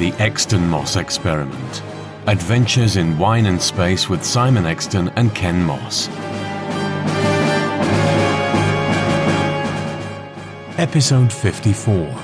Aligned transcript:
the 0.00 0.12
Exton 0.12 0.66
Moss 0.66 0.96
Experiment 0.96 1.82
Adventures 2.26 2.96
in 2.96 3.18
Wine 3.18 3.44
and 3.44 3.60
Space 3.60 4.08
with 4.08 4.24
Simon 4.24 4.64
Exton 4.64 5.10
and 5.10 5.34
Ken 5.34 5.62
Moss. 5.62 6.08
Episode 10.78 11.30
54 11.30 12.18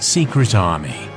Secret 0.00 0.56
Army. 0.56 1.09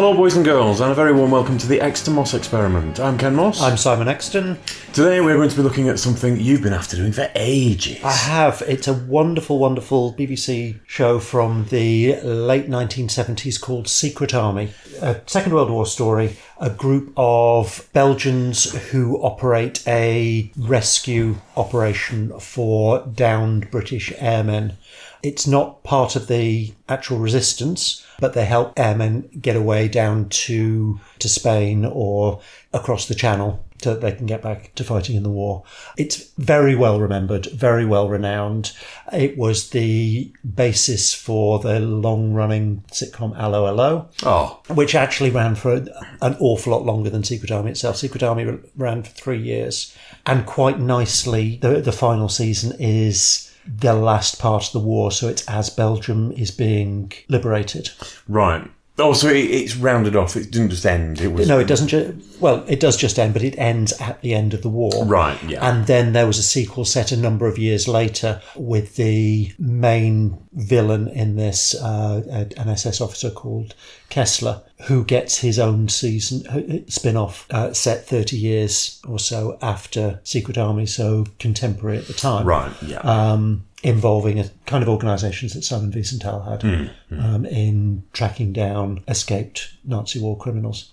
Hello, 0.00 0.14
boys 0.14 0.34
and 0.34 0.46
girls, 0.46 0.80
and 0.80 0.90
a 0.90 0.94
very 0.94 1.12
warm 1.12 1.30
welcome 1.30 1.58
to 1.58 1.66
the 1.66 1.78
Exton 1.78 2.14
Moss 2.14 2.32
Experiment. 2.32 2.98
I'm 2.98 3.18
Ken 3.18 3.34
Moss. 3.34 3.60
I'm 3.60 3.76
Simon 3.76 4.08
Exton. 4.08 4.58
Today 4.94 5.20
we're 5.20 5.36
going 5.36 5.50
to 5.50 5.56
be 5.56 5.60
looking 5.60 5.90
at 5.90 5.98
something 5.98 6.40
you've 6.40 6.62
been 6.62 6.72
after 6.72 6.96
doing 6.96 7.12
for 7.12 7.30
ages. 7.34 8.02
I 8.02 8.12
have. 8.12 8.62
It's 8.66 8.88
a 8.88 8.94
wonderful, 8.94 9.58
wonderful 9.58 10.14
BBC 10.14 10.80
show 10.86 11.18
from 11.18 11.66
the 11.66 12.18
late 12.22 12.66
1970s 12.66 13.60
called 13.60 13.88
Secret 13.88 14.34
Army. 14.34 14.72
A 15.02 15.20
Second 15.26 15.52
World 15.52 15.68
War 15.68 15.84
story. 15.84 16.38
A 16.58 16.70
group 16.70 17.12
of 17.18 17.86
Belgians 17.92 18.72
who 18.90 19.18
operate 19.20 19.86
a 19.86 20.50
rescue 20.56 21.36
operation 21.58 22.40
for 22.40 23.06
downed 23.06 23.70
British 23.70 24.14
airmen. 24.16 24.78
It's 25.22 25.46
not 25.46 25.82
part 25.84 26.16
of 26.16 26.26
the 26.28 26.72
actual 26.88 27.18
resistance, 27.18 28.04
but 28.20 28.34
they 28.34 28.44
help 28.44 28.78
airmen 28.78 29.28
get 29.40 29.56
away 29.56 29.88
down 29.88 30.28
to 30.28 31.00
to 31.18 31.28
Spain 31.28 31.84
or 31.84 32.40
across 32.72 33.06
the 33.06 33.14
Channel 33.14 33.64
so 33.82 33.94
that 33.94 34.00
they 34.00 34.12
can 34.12 34.26
get 34.26 34.42
back 34.42 34.74
to 34.74 34.84
fighting 34.84 35.16
in 35.16 35.22
the 35.22 35.30
war. 35.30 35.62
It's 35.96 36.32
very 36.36 36.74
well 36.74 37.00
remembered, 37.00 37.46
very 37.46 37.84
well 37.84 38.08
renowned. 38.08 38.72
It 39.12 39.38
was 39.38 39.70
the 39.70 40.32
basis 40.54 41.14
for 41.14 41.58
the 41.60 41.80
long 41.80 42.34
running 42.34 42.84
sitcom 42.92 43.36
Allo 43.38 43.66
Allo, 43.66 44.08
Oh, 44.22 44.60
which 44.68 44.94
actually 44.94 45.30
ran 45.30 45.54
for 45.54 45.76
an 46.20 46.36
awful 46.40 46.72
lot 46.72 46.84
longer 46.84 47.10
than 47.10 47.24
Secret 47.24 47.50
Army 47.50 47.70
itself. 47.70 47.96
Secret 47.96 48.22
Army 48.22 48.58
ran 48.76 49.02
for 49.02 49.10
three 49.10 49.40
years. 49.40 49.96
And 50.26 50.44
quite 50.44 50.78
nicely, 50.78 51.58
the, 51.62 51.80
the 51.80 51.92
final 51.92 52.28
season 52.28 52.76
is 52.78 53.49
the 53.66 53.94
last 53.94 54.38
part 54.38 54.66
of 54.66 54.72
the 54.72 54.80
war, 54.80 55.12
so 55.12 55.28
it's 55.28 55.46
as 55.48 55.70
Belgium 55.70 56.32
is 56.32 56.50
being 56.50 57.12
liberated. 57.28 57.90
right. 58.28 58.70
Oh, 59.00 59.12
so 59.12 59.28
it, 59.28 59.38
it's 59.38 59.76
rounded 59.76 60.16
off. 60.16 60.36
It 60.36 60.50
didn't 60.50 60.70
just 60.70 60.86
end. 60.86 61.20
It 61.20 61.28
was 61.28 61.48
No, 61.48 61.58
it 61.58 61.66
doesn't. 61.66 61.88
Ju- 61.88 62.18
well, 62.38 62.64
it 62.68 62.80
does 62.80 62.96
just 62.96 63.18
end, 63.18 63.32
but 63.32 63.42
it 63.42 63.58
ends 63.58 63.92
at 64.00 64.20
the 64.20 64.34
end 64.34 64.54
of 64.54 64.62
the 64.62 64.68
war. 64.68 65.04
Right, 65.04 65.42
yeah. 65.44 65.68
And 65.68 65.86
then 65.86 66.12
there 66.12 66.26
was 66.26 66.38
a 66.38 66.42
sequel 66.42 66.84
set 66.84 67.12
a 67.12 67.16
number 67.16 67.46
of 67.46 67.58
years 67.58 67.88
later 67.88 68.40
with 68.56 68.96
the 68.96 69.52
main 69.58 70.38
villain 70.52 71.08
in 71.08 71.36
this, 71.36 71.74
uh, 71.74 72.46
an 72.56 72.68
SS 72.68 73.00
officer 73.00 73.30
called 73.30 73.74
Kessler, 74.08 74.62
who 74.86 75.04
gets 75.04 75.38
his 75.38 75.58
own 75.58 75.88
season 75.88 76.88
spin 76.88 77.16
off 77.16 77.46
uh, 77.50 77.72
set 77.72 78.06
30 78.06 78.36
years 78.36 79.00
or 79.06 79.18
so 79.18 79.58
after 79.62 80.20
Secret 80.24 80.56
Army, 80.58 80.86
so 80.86 81.26
contemporary 81.38 81.98
at 81.98 82.06
the 82.06 82.12
time 82.14 82.46
right. 82.46 82.72
Yeah. 82.82 82.98
um, 83.00 83.66
involving 83.82 84.38
a 84.38 84.50
kind 84.66 84.82
of 84.82 84.88
organisations 84.88 85.54
that 85.54 85.64
Simon 85.64 85.90
Wiesenthal 85.92 86.44
had 86.48 86.90
um, 87.18 87.46
in 87.46 88.02
tracking 88.12 88.52
down 88.52 89.02
escaped 89.08 89.72
Nazi 89.84 90.20
war 90.20 90.36
criminals. 90.36 90.90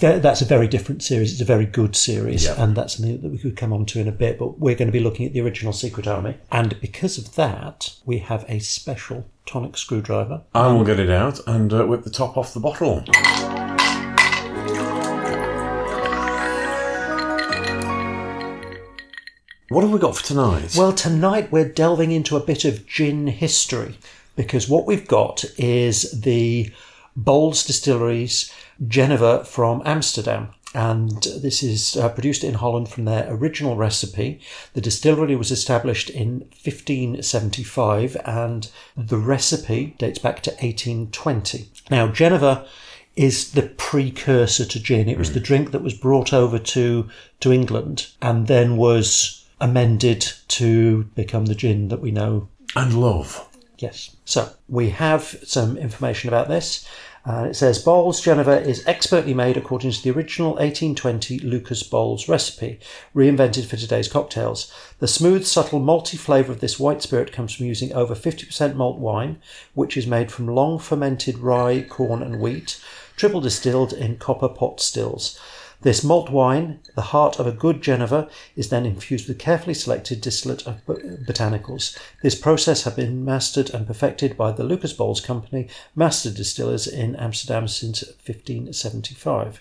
That's 0.00 0.40
a 0.40 0.46
very 0.46 0.68
different 0.68 1.02
series. 1.02 1.32
It's 1.32 1.40
a 1.42 1.44
very 1.44 1.66
good 1.66 1.94
series, 1.94 2.44
Yeah. 2.44 2.62
and 2.62 2.74
that's 2.74 2.96
something 2.96 3.20
that 3.20 3.28
we 3.30 3.36
could 3.36 3.56
come 3.58 3.74
on 3.74 3.84
to 3.86 4.00
in 4.00 4.08
a 4.08 4.12
bit. 4.12 4.38
But 4.38 4.58
we're 4.58 4.74
going 4.76 4.88
to 4.88 4.92
be 4.92 5.00
looking 5.00 5.26
at 5.26 5.34
the 5.34 5.40
original 5.42 5.72
Secret 5.74 6.06
Army, 6.06 6.36
and 6.50 6.80
because 6.80 7.18
of 7.18 7.34
that, 7.34 7.94
we 8.06 8.18
have 8.18 8.46
a 8.48 8.58
special 8.60 9.26
tonic 9.44 9.76
screwdriver. 9.76 10.42
I 10.54 10.68
will 10.68 10.84
get 10.84 10.98
it 11.00 11.10
out 11.10 11.40
and 11.46 11.72
uh, 11.74 11.84
whip 11.84 12.04
the 12.04 12.10
top 12.10 12.38
off 12.38 12.54
the 12.54 12.60
bottle. 12.60 13.04
What 19.72 19.84
have 19.84 19.92
we 19.92 19.98
got 19.98 20.14
for 20.14 20.22
tonight? 20.22 20.74
Well, 20.76 20.92
tonight 20.92 21.50
we're 21.50 21.66
delving 21.66 22.12
into 22.12 22.36
a 22.36 22.44
bit 22.44 22.66
of 22.66 22.86
gin 22.86 23.26
history 23.26 23.96
because 24.36 24.68
what 24.68 24.84
we've 24.84 25.08
got 25.08 25.46
is 25.56 26.20
the 26.20 26.70
Bols 27.18 27.66
Distilleries 27.66 28.52
Geneva 28.86 29.46
from 29.46 29.80
Amsterdam. 29.86 30.50
And 30.74 31.22
this 31.40 31.62
is 31.62 31.96
uh, 31.96 32.10
produced 32.10 32.44
in 32.44 32.52
Holland 32.52 32.90
from 32.90 33.06
their 33.06 33.26
original 33.32 33.74
recipe. 33.74 34.42
The 34.74 34.82
distillery 34.82 35.36
was 35.36 35.50
established 35.50 36.10
in 36.10 36.40
1575 36.64 38.18
and 38.26 38.70
the 38.94 39.16
recipe 39.16 39.96
dates 39.98 40.18
back 40.18 40.42
to 40.42 40.50
1820. 40.50 41.70
Now, 41.90 42.08
Geneva 42.08 42.66
is 43.16 43.52
the 43.52 43.62
precursor 43.62 44.66
to 44.66 44.82
gin. 44.82 45.08
It 45.08 45.16
was 45.16 45.32
the 45.32 45.40
drink 45.40 45.70
that 45.70 45.82
was 45.82 45.94
brought 45.94 46.34
over 46.34 46.58
to, 46.58 47.08
to 47.40 47.52
England 47.52 48.08
and 48.20 48.48
then 48.48 48.76
was 48.76 49.41
amended 49.62 50.30
to 50.48 51.04
become 51.14 51.46
the 51.46 51.54
gin 51.54 51.88
that 51.88 52.00
we 52.00 52.10
know. 52.10 52.48
and 52.76 53.00
love. 53.00 53.48
Yes. 53.78 54.14
So 54.24 54.50
we 54.68 54.90
have 54.90 55.22
some 55.44 55.76
information 55.76 56.28
about 56.28 56.48
this. 56.48 56.86
Uh, 57.24 57.46
it 57.50 57.54
says 57.54 57.84
Bols 57.84 58.20
Geneva 58.20 58.60
is 58.60 58.84
expertly 58.86 59.32
made 59.32 59.56
according 59.56 59.92
to 59.92 60.02
the 60.02 60.10
original 60.10 60.50
1820 60.50 61.38
Lucas 61.38 61.82
Bols 61.88 62.28
recipe, 62.28 62.80
reinvented 63.14 63.66
for 63.66 63.76
today's 63.76 64.08
cocktails. 64.08 64.72
The 64.98 65.06
smooth, 65.06 65.46
subtle, 65.46 65.80
malty 65.80 66.18
flavour 66.18 66.50
of 66.50 66.60
this 66.60 66.80
white 66.80 67.00
spirit 67.00 67.32
comes 67.32 67.54
from 67.54 67.66
using 67.66 67.92
over 67.92 68.16
50% 68.16 68.74
malt 68.74 68.98
wine, 68.98 69.40
which 69.74 69.96
is 69.96 70.06
made 70.06 70.32
from 70.32 70.48
long 70.48 70.80
fermented 70.80 71.38
rye, 71.38 71.86
corn, 71.88 72.22
and 72.22 72.40
wheat, 72.40 72.82
triple 73.16 73.40
distilled 73.40 73.92
in 73.92 74.16
copper 74.16 74.48
pot 74.48 74.80
stills. 74.80 75.38
This 75.82 76.04
malt 76.04 76.30
wine, 76.30 76.78
the 76.94 77.02
heart 77.02 77.40
of 77.40 77.46
a 77.48 77.52
good 77.52 77.82
Geneva, 77.82 78.28
is 78.54 78.68
then 78.68 78.86
infused 78.86 79.26
with 79.26 79.40
carefully 79.40 79.74
selected 79.74 80.20
distillate 80.20 80.64
of 80.64 80.84
botanicals. 80.86 81.98
This 82.22 82.36
process 82.36 82.84
has 82.84 82.94
been 82.94 83.24
mastered 83.24 83.70
and 83.70 83.84
perfected 83.84 84.36
by 84.36 84.52
the 84.52 84.62
Lucas 84.62 84.92
Bols 84.92 85.22
Company, 85.22 85.68
master 85.96 86.30
distillers 86.30 86.86
in 86.86 87.16
Amsterdam 87.16 87.66
since 87.66 88.04
1575. 88.24 89.60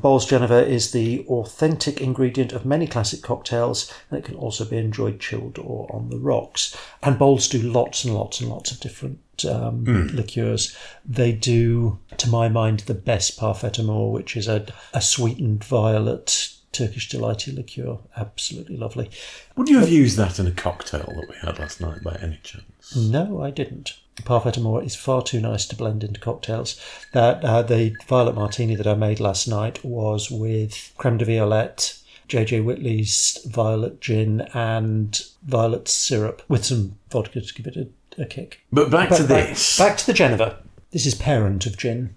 Bols 0.00 0.28
Geneva 0.28 0.66
is 0.66 0.92
the 0.92 1.24
authentic 1.28 2.00
ingredient 2.00 2.52
of 2.52 2.64
many 2.64 2.86
classic 2.86 3.22
cocktails, 3.22 3.92
and 4.10 4.18
it 4.18 4.24
can 4.24 4.34
also 4.34 4.64
be 4.64 4.78
enjoyed 4.78 5.20
chilled 5.20 5.58
or 5.58 5.90
on 5.94 6.10
the 6.10 6.18
rocks. 6.18 6.76
And 7.02 7.18
Bols 7.18 7.50
do 7.50 7.60
lots 7.60 8.04
and 8.04 8.14
lots 8.14 8.40
and 8.40 8.50
lots 8.50 8.70
of 8.72 8.80
different 8.80 9.20
um, 9.48 9.84
liqueurs. 10.12 10.76
They 11.04 11.32
do, 11.32 11.98
to 12.16 12.28
my 12.28 12.48
mind, 12.48 12.80
the 12.80 12.94
best 12.94 13.38
Parfait 13.38 13.78
Amour, 13.78 14.12
which 14.12 14.36
is 14.36 14.48
a, 14.48 14.66
a 14.92 15.00
sweetened 15.00 15.64
violet 15.64 16.54
Turkish 16.72 17.08
delighty 17.08 17.52
liqueur. 17.52 17.98
Absolutely 18.16 18.76
lovely. 18.76 19.10
Would 19.56 19.68
you 19.68 19.80
have 19.80 19.90
used 19.90 20.16
that 20.16 20.38
in 20.38 20.46
a 20.46 20.52
cocktail 20.52 21.12
that 21.16 21.28
we 21.28 21.36
had 21.36 21.58
last 21.58 21.80
night 21.80 22.02
by 22.02 22.16
any 22.22 22.38
chance? 22.42 22.94
No, 22.94 23.42
I 23.42 23.50
didn't. 23.50 23.98
Parfait 24.24 24.56
Amour 24.56 24.82
is 24.82 24.94
far 24.94 25.22
too 25.22 25.40
nice 25.40 25.66
to 25.66 25.76
blend 25.76 26.02
into 26.04 26.20
cocktails. 26.20 26.80
That 27.12 27.44
uh, 27.44 27.62
the 27.62 27.94
violet 28.06 28.34
martini 28.34 28.74
that 28.74 28.86
I 28.86 28.94
made 28.94 29.20
last 29.20 29.46
night 29.48 29.84
was 29.84 30.30
with 30.30 30.92
creme 30.98 31.18
de 31.18 31.24
violette, 31.24 31.98
JJ 32.28 32.64
Whitley's 32.64 33.38
violet 33.48 34.00
gin, 34.00 34.42
and 34.54 35.20
violet 35.42 35.88
syrup 35.88 36.42
with 36.48 36.64
some 36.64 36.96
vodka 37.10 37.40
to 37.40 37.54
give 37.54 37.66
it 37.66 37.76
a, 37.76 37.88
a 38.22 38.26
kick. 38.26 38.60
But 38.72 38.90
back 38.90 39.08
to 39.10 39.24
back- 39.24 39.48
this. 39.48 39.78
Back 39.78 39.96
to 39.98 40.06
the 40.06 40.12
Geneva. 40.12 40.58
This 40.92 41.06
is 41.06 41.14
parent 41.14 41.66
of 41.66 41.76
gin. 41.76 42.14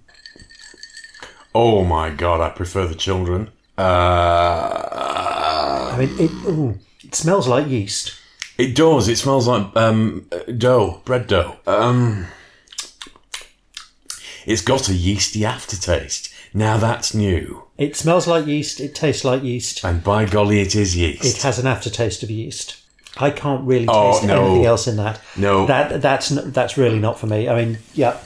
Oh 1.56 1.84
my 1.84 2.10
god, 2.10 2.42
I 2.42 2.50
prefer 2.50 2.88
the 2.88 2.96
children. 2.96 3.52
Uh, 3.78 3.82
I 5.94 5.96
mean, 6.00 6.10
it, 6.20 6.32
ooh, 6.48 6.80
it 7.04 7.14
smells 7.14 7.48
like 7.48 7.68
yeast. 7.68 8.16
It 8.58 8.76
does. 8.76 9.08
It 9.08 9.18
smells 9.18 9.48
like 9.48 9.76
um, 9.76 10.28
dough, 10.58 11.02
bread 11.06 11.28
dough. 11.28 11.58
Um, 11.68 12.28
it's 14.46 14.62
got 14.62 14.90
a 14.90 14.94
yeasty 14.94 15.46
aftertaste. 15.46 16.34
Now 16.54 16.78
that's 16.78 17.14
new. 17.14 17.64
It 17.78 17.96
smells 17.96 18.28
like 18.28 18.46
yeast. 18.46 18.80
It 18.80 18.94
tastes 18.94 19.24
like 19.26 19.42
yeast. 19.44 19.84
And 19.84 20.04
by 20.04 20.26
golly, 20.26 20.60
it 20.62 20.76
is 20.76 20.96
yeast. 20.96 21.24
It 21.26 21.42
has 21.42 21.58
an 21.60 21.66
aftertaste 21.68 22.22
of 22.24 22.30
yeast. 22.30 22.80
I 23.18 23.30
can't 23.32 23.66
really 23.66 23.86
taste 23.88 24.24
Oh, 24.24 24.26
no. 24.26 24.46
anything 24.46 24.66
else 24.66 24.88
in 24.88 24.98
that. 24.98 25.20
No. 25.36 25.66
that 25.68 26.02
that's 26.02 26.30
that's 26.30 26.78
really 26.78 27.00
not 27.00 27.20
for 27.20 27.28
me. 27.28 27.48
I 27.48 27.56
mean, 27.64 27.78
yeah, 27.94 28.18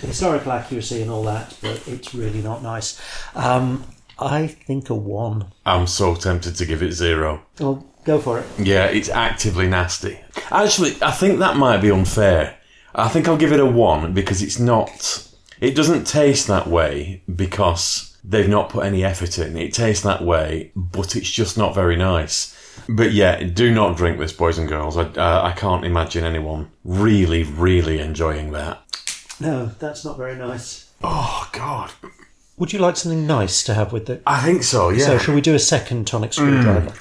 historical 0.00 0.52
accuracy 0.52 1.02
and 1.02 1.10
all 1.10 1.22
that, 1.24 1.56
but 1.62 1.86
it's 1.88 2.14
really 2.14 2.42
not 2.42 2.62
nice. 2.62 3.00
Um, 3.34 3.84
I 4.18 4.46
think 4.46 4.88
a 4.90 4.94
one. 4.94 5.46
I'm 5.66 5.86
so 5.86 6.14
tempted 6.14 6.56
to 6.56 6.66
give 6.66 6.82
it 6.82 6.92
zero. 6.92 7.42
Well, 7.60 7.84
go 8.04 8.20
for 8.20 8.38
it. 8.38 8.46
Yeah, 8.58 8.86
it's 8.86 9.08
actively 9.08 9.66
nasty. 9.66 10.20
Actually, 10.50 10.96
I 11.02 11.10
think 11.10 11.38
that 11.38 11.56
might 11.56 11.78
be 11.78 11.90
unfair. 11.90 12.56
I 12.94 13.08
think 13.08 13.26
I'll 13.26 13.36
give 13.36 13.52
it 13.52 13.60
a 13.60 13.66
one 13.66 14.12
because 14.12 14.42
it's 14.42 14.58
not. 14.58 15.28
It 15.60 15.74
doesn't 15.74 16.06
taste 16.06 16.46
that 16.48 16.66
way 16.66 17.22
because 17.34 18.16
they've 18.22 18.48
not 18.48 18.70
put 18.70 18.84
any 18.84 19.04
effort 19.04 19.38
in. 19.38 19.56
It 19.56 19.72
tastes 19.72 20.02
that 20.04 20.22
way, 20.22 20.72
but 20.74 21.16
it's 21.16 21.30
just 21.30 21.58
not 21.58 21.74
very 21.74 21.96
nice. 21.96 22.54
But 22.88 23.12
yeah, 23.12 23.42
do 23.42 23.72
not 23.72 23.96
drink 23.96 24.18
this, 24.18 24.32
boys 24.32 24.58
and 24.58 24.68
girls. 24.68 24.96
I, 24.96 25.04
uh, 25.04 25.42
I 25.44 25.52
can't 25.52 25.84
imagine 25.84 26.24
anyone 26.24 26.70
really, 26.84 27.42
really 27.44 28.00
enjoying 28.00 28.52
that. 28.52 28.82
No, 29.40 29.66
that's 29.66 30.04
not 30.04 30.16
very 30.16 30.36
nice. 30.36 30.90
Oh, 31.02 31.48
God. 31.52 31.92
Would 32.56 32.72
you 32.72 32.78
like 32.78 32.96
something 32.96 33.26
nice 33.26 33.62
to 33.64 33.74
have 33.74 33.92
with 33.92 34.08
it? 34.08 34.22
I 34.26 34.40
think 34.40 34.62
so, 34.62 34.90
yeah. 34.90 35.06
So, 35.06 35.18
shall 35.18 35.34
we 35.34 35.40
do 35.40 35.54
a 35.54 35.58
second 35.58 36.06
tonic 36.06 36.32
screwdriver? 36.32 36.92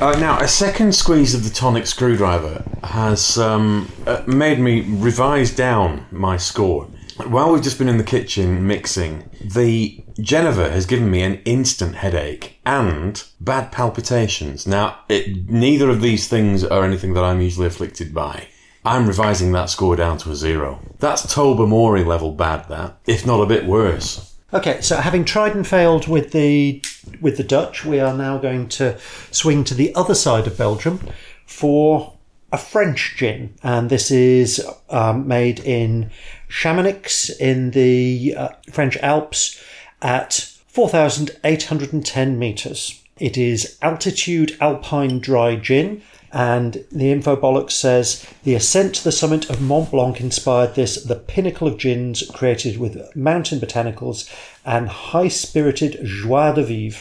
Uh, 0.00 0.18
now, 0.18 0.40
a 0.40 0.48
second 0.48 0.92
squeeze 0.92 1.34
of 1.34 1.44
the 1.44 1.50
tonic 1.50 1.86
screwdriver 1.86 2.64
has 2.82 3.38
um, 3.38 3.90
uh, 4.06 4.22
made 4.26 4.58
me 4.58 4.80
revise 4.80 5.54
down 5.54 6.04
my 6.10 6.36
score. 6.36 6.84
While 7.28 7.52
we've 7.52 7.62
just 7.62 7.78
been 7.78 7.88
in 7.88 7.96
the 7.96 8.04
kitchen 8.04 8.66
mixing, 8.66 9.30
the 9.40 10.04
Geneva 10.20 10.68
has 10.70 10.84
given 10.84 11.12
me 11.12 11.22
an 11.22 11.40
instant 11.44 11.94
headache 11.94 12.58
and 12.66 13.22
bad 13.40 13.70
palpitations. 13.70 14.66
Now, 14.66 14.98
it, 15.08 15.48
neither 15.48 15.88
of 15.88 16.00
these 16.00 16.26
things 16.26 16.64
are 16.64 16.84
anything 16.84 17.14
that 17.14 17.22
I'm 17.22 17.40
usually 17.40 17.68
afflicted 17.68 18.12
by. 18.12 18.48
I'm 18.84 19.06
revising 19.06 19.52
that 19.52 19.70
score 19.70 19.94
down 19.94 20.18
to 20.18 20.32
a 20.32 20.36
zero. 20.36 20.80
That's 20.98 21.32
Tobermory 21.32 22.04
level 22.04 22.32
bad, 22.32 22.68
that, 22.68 22.98
if 23.06 23.24
not 23.24 23.40
a 23.40 23.46
bit 23.46 23.64
worse. 23.64 24.33
Okay, 24.54 24.80
so 24.82 24.98
having 24.98 25.24
tried 25.24 25.56
and 25.56 25.66
failed 25.66 26.06
with 26.06 26.30
the 26.30 26.80
with 27.20 27.38
the 27.38 27.42
Dutch, 27.42 27.84
we 27.84 27.98
are 27.98 28.16
now 28.16 28.38
going 28.38 28.68
to 28.68 28.96
swing 29.32 29.64
to 29.64 29.74
the 29.74 29.92
other 29.96 30.14
side 30.14 30.46
of 30.46 30.56
Belgium 30.56 31.00
for 31.44 32.16
a 32.52 32.56
French 32.56 33.16
gin, 33.16 33.52
and 33.64 33.90
this 33.90 34.12
is 34.12 34.64
um, 34.90 35.26
made 35.26 35.58
in 35.58 36.12
Chamonix 36.48 37.30
in 37.40 37.72
the 37.72 38.32
uh, 38.36 38.48
French 38.70 38.96
Alps 38.98 39.60
at 40.00 40.34
4,810 40.68 42.38
meters. 42.38 43.02
It 43.18 43.36
is 43.36 43.76
altitude 43.82 44.56
alpine 44.60 45.18
dry 45.18 45.56
gin, 45.56 46.00
and 46.34 46.84
the 46.90 47.12
info 47.12 47.36
bollocks 47.36 47.70
says 47.70 48.26
the 48.42 48.56
ascent 48.56 48.96
to 48.96 49.04
the 49.04 49.12
summit 49.12 49.48
of 49.48 49.62
Mont 49.62 49.92
Blanc 49.92 50.20
inspired 50.20 50.74
this, 50.74 51.00
the 51.04 51.14
pinnacle 51.14 51.68
of 51.68 51.78
gins 51.78 52.28
created 52.34 52.76
with 52.76 53.14
mountain 53.14 53.60
botanicals 53.60 54.28
and 54.64 54.88
high 54.88 55.28
spirited 55.28 56.00
joie 56.04 56.52
de 56.52 56.64
vivre. 56.64 56.98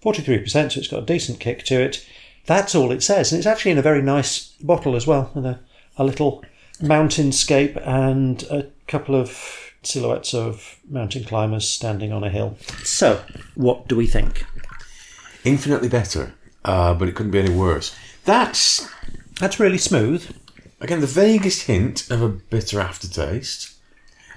43%, 0.00 0.48
so 0.72 0.78
it's 0.78 0.86
got 0.86 1.02
a 1.02 1.06
decent 1.06 1.40
kick 1.40 1.64
to 1.64 1.80
it. 1.80 2.06
That's 2.46 2.76
all 2.76 2.92
it 2.92 3.02
says, 3.02 3.32
and 3.32 3.38
it's 3.40 3.46
actually 3.48 3.72
in 3.72 3.78
a 3.78 3.82
very 3.82 4.00
nice 4.00 4.52
bottle 4.60 4.94
as 4.94 5.08
well, 5.08 5.32
with 5.34 5.44
a, 5.44 5.58
a 5.96 6.04
little 6.04 6.44
mountainscape 6.80 7.84
and 7.84 8.44
a 8.44 8.68
couple 8.86 9.16
of 9.16 9.72
silhouettes 9.82 10.34
of 10.34 10.78
mountain 10.88 11.24
climbers 11.24 11.68
standing 11.68 12.12
on 12.12 12.22
a 12.22 12.30
hill. 12.30 12.56
So, 12.84 13.24
what 13.56 13.88
do 13.88 13.96
we 13.96 14.06
think? 14.06 14.44
Infinitely 15.44 15.88
better, 15.88 16.34
uh, 16.64 16.94
but 16.94 17.08
it 17.08 17.16
couldn't 17.16 17.32
be 17.32 17.40
any 17.40 17.54
worse. 17.54 17.94
That's, 18.24 18.88
That's 19.40 19.58
really 19.60 19.78
smooth. 19.78 20.34
again, 20.80 21.00
the 21.00 21.06
vaguest 21.06 21.66
hint 21.66 22.10
of 22.10 22.22
a 22.22 22.28
bitter 22.28 22.80
aftertaste. 22.80 23.74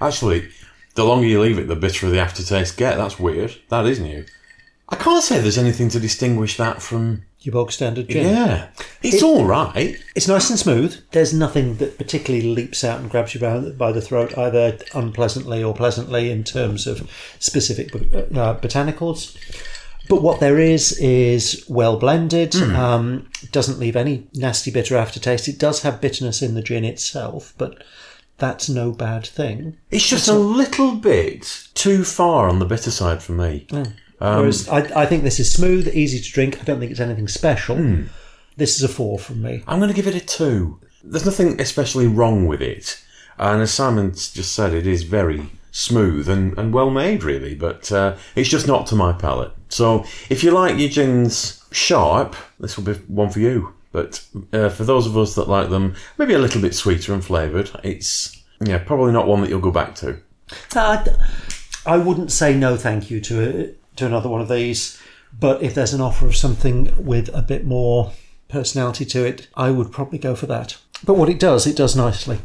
Actually, 0.00 0.48
the 0.94 1.04
longer 1.04 1.26
you 1.26 1.40
leave 1.40 1.58
it, 1.58 1.68
the 1.68 1.76
bitterer 1.76 2.10
the 2.10 2.18
aftertaste 2.20 2.76
get. 2.76 2.96
That's 2.96 3.18
weird. 3.18 3.56
That 3.68 3.86
is 3.86 4.00
new. 4.00 4.24
I 4.88 4.96
can't 4.96 5.22
say 5.22 5.40
there's 5.40 5.58
anything 5.58 5.88
to 5.90 6.00
distinguish 6.00 6.56
that 6.56 6.80
from. 6.82 7.22
Your 7.40 7.52
bog 7.52 7.70
standard 7.70 8.08
gin. 8.08 8.26
Yeah. 8.26 8.68
It's 9.02 9.22
all 9.22 9.44
right. 9.44 9.96
It's 10.16 10.26
nice 10.26 10.50
and 10.50 10.58
smooth. 10.58 11.00
There's 11.12 11.32
nothing 11.32 11.76
that 11.76 11.96
particularly 11.96 12.46
leaps 12.46 12.82
out 12.82 13.00
and 13.00 13.10
grabs 13.10 13.34
you 13.34 13.40
by, 13.40 13.60
by 13.70 13.92
the 13.92 14.00
throat, 14.00 14.36
either 14.36 14.78
unpleasantly 14.94 15.62
or 15.62 15.74
pleasantly, 15.74 16.30
in 16.30 16.42
terms 16.44 16.86
of 16.86 17.08
specific 17.38 17.94
uh, 17.94 18.58
botanicals. 18.58 19.36
But 20.08 20.22
what 20.22 20.40
there 20.40 20.58
is 20.58 20.92
is 20.98 21.64
well 21.68 21.98
blended. 21.98 22.54
Hmm. 22.54 22.76
Um, 22.76 23.28
doesn't 23.52 23.78
leave 23.78 23.96
any 23.96 24.26
nasty 24.34 24.70
bitter 24.70 24.96
aftertaste. 24.96 25.48
It 25.48 25.58
does 25.58 25.82
have 25.82 26.00
bitterness 26.00 26.42
in 26.42 26.54
the 26.54 26.62
gin 26.62 26.84
itself, 26.84 27.54
but 27.58 27.82
that's 28.38 28.68
no 28.68 28.92
bad 28.92 29.26
thing. 29.26 29.78
It's 29.90 30.08
just 30.08 30.28
a 30.28 30.34
little 30.34 30.96
bit 30.96 31.68
too 31.74 32.04
far 32.04 32.48
on 32.48 32.58
the 32.58 32.66
bitter 32.66 32.90
side 32.90 33.22
for 33.22 33.32
me. 33.32 33.66
Oh. 33.72 33.84
Um, 34.18 34.38
Whereas 34.38 34.68
I, 34.68 35.02
I 35.02 35.06
think 35.06 35.24
this 35.24 35.40
is 35.40 35.52
smooth, 35.52 35.88
easy 35.88 36.20
to 36.20 36.32
drink. 36.32 36.58
I 36.60 36.64
don't 36.64 36.78
think 36.78 36.90
it's 36.90 37.00
anything 37.00 37.28
special. 37.28 37.76
Hmm. 37.76 38.04
This 38.56 38.76
is 38.76 38.82
a 38.82 38.88
four 38.88 39.18
from 39.18 39.42
me. 39.42 39.62
I'm 39.66 39.78
going 39.78 39.90
to 39.90 39.96
give 39.96 40.06
it 40.06 40.14
a 40.14 40.24
two. 40.24 40.80
There's 41.04 41.26
nothing 41.26 41.60
especially 41.60 42.06
wrong 42.06 42.46
with 42.46 42.62
it. 42.62 43.02
And 43.38 43.60
as 43.60 43.72
Simon's 43.72 44.32
just 44.32 44.54
said, 44.54 44.72
it 44.72 44.86
is 44.86 45.02
very 45.02 45.50
smooth 45.76 46.26
and, 46.26 46.56
and 46.58 46.72
well 46.72 46.88
made, 46.88 47.22
really, 47.22 47.54
but 47.54 47.92
uh, 47.92 48.16
it's 48.34 48.48
just 48.48 48.66
not 48.66 48.86
to 48.86 48.94
my 48.94 49.12
palate. 49.12 49.52
So 49.68 50.06
if 50.30 50.42
you 50.42 50.50
like 50.50 50.78
your 50.78 50.88
gins 50.88 51.62
sharp, 51.70 52.34
this 52.58 52.78
will 52.78 52.84
be 52.84 52.94
one 53.08 53.28
for 53.28 53.40
you. 53.40 53.74
But 53.92 54.24
uh, 54.54 54.70
for 54.70 54.84
those 54.84 55.06
of 55.06 55.18
us 55.18 55.34
that 55.34 55.48
like 55.48 55.68
them 55.68 55.94
maybe 56.16 56.32
a 56.32 56.38
little 56.38 56.62
bit 56.62 56.74
sweeter 56.74 57.12
and 57.12 57.22
flavoured, 57.22 57.70
it's 57.84 58.42
yeah 58.58 58.78
probably 58.78 59.12
not 59.12 59.26
one 59.26 59.42
that 59.42 59.50
you'll 59.50 59.60
go 59.60 59.70
back 59.70 59.94
to. 59.96 60.16
Uh, 60.74 61.04
I 61.84 61.98
wouldn't 61.98 62.32
say 62.32 62.56
no 62.56 62.76
thank 62.76 63.10
you 63.10 63.20
to 63.20 63.42
a, 63.42 63.96
to 63.96 64.06
another 64.06 64.30
one 64.30 64.40
of 64.40 64.48
these, 64.48 64.98
but 65.38 65.62
if 65.62 65.74
there's 65.74 65.92
an 65.92 66.00
offer 66.00 66.26
of 66.26 66.36
something 66.36 67.04
with 67.04 67.28
a 67.34 67.42
bit 67.42 67.66
more 67.66 68.12
personality 68.48 69.04
to 69.04 69.26
it, 69.26 69.48
I 69.54 69.70
would 69.72 69.92
probably 69.92 70.18
go 70.18 70.34
for 70.34 70.46
that. 70.46 70.78
But 71.04 71.14
what 71.14 71.28
it 71.28 71.38
does, 71.38 71.66
it 71.66 71.76
does 71.76 71.94
nicely. 71.94 72.38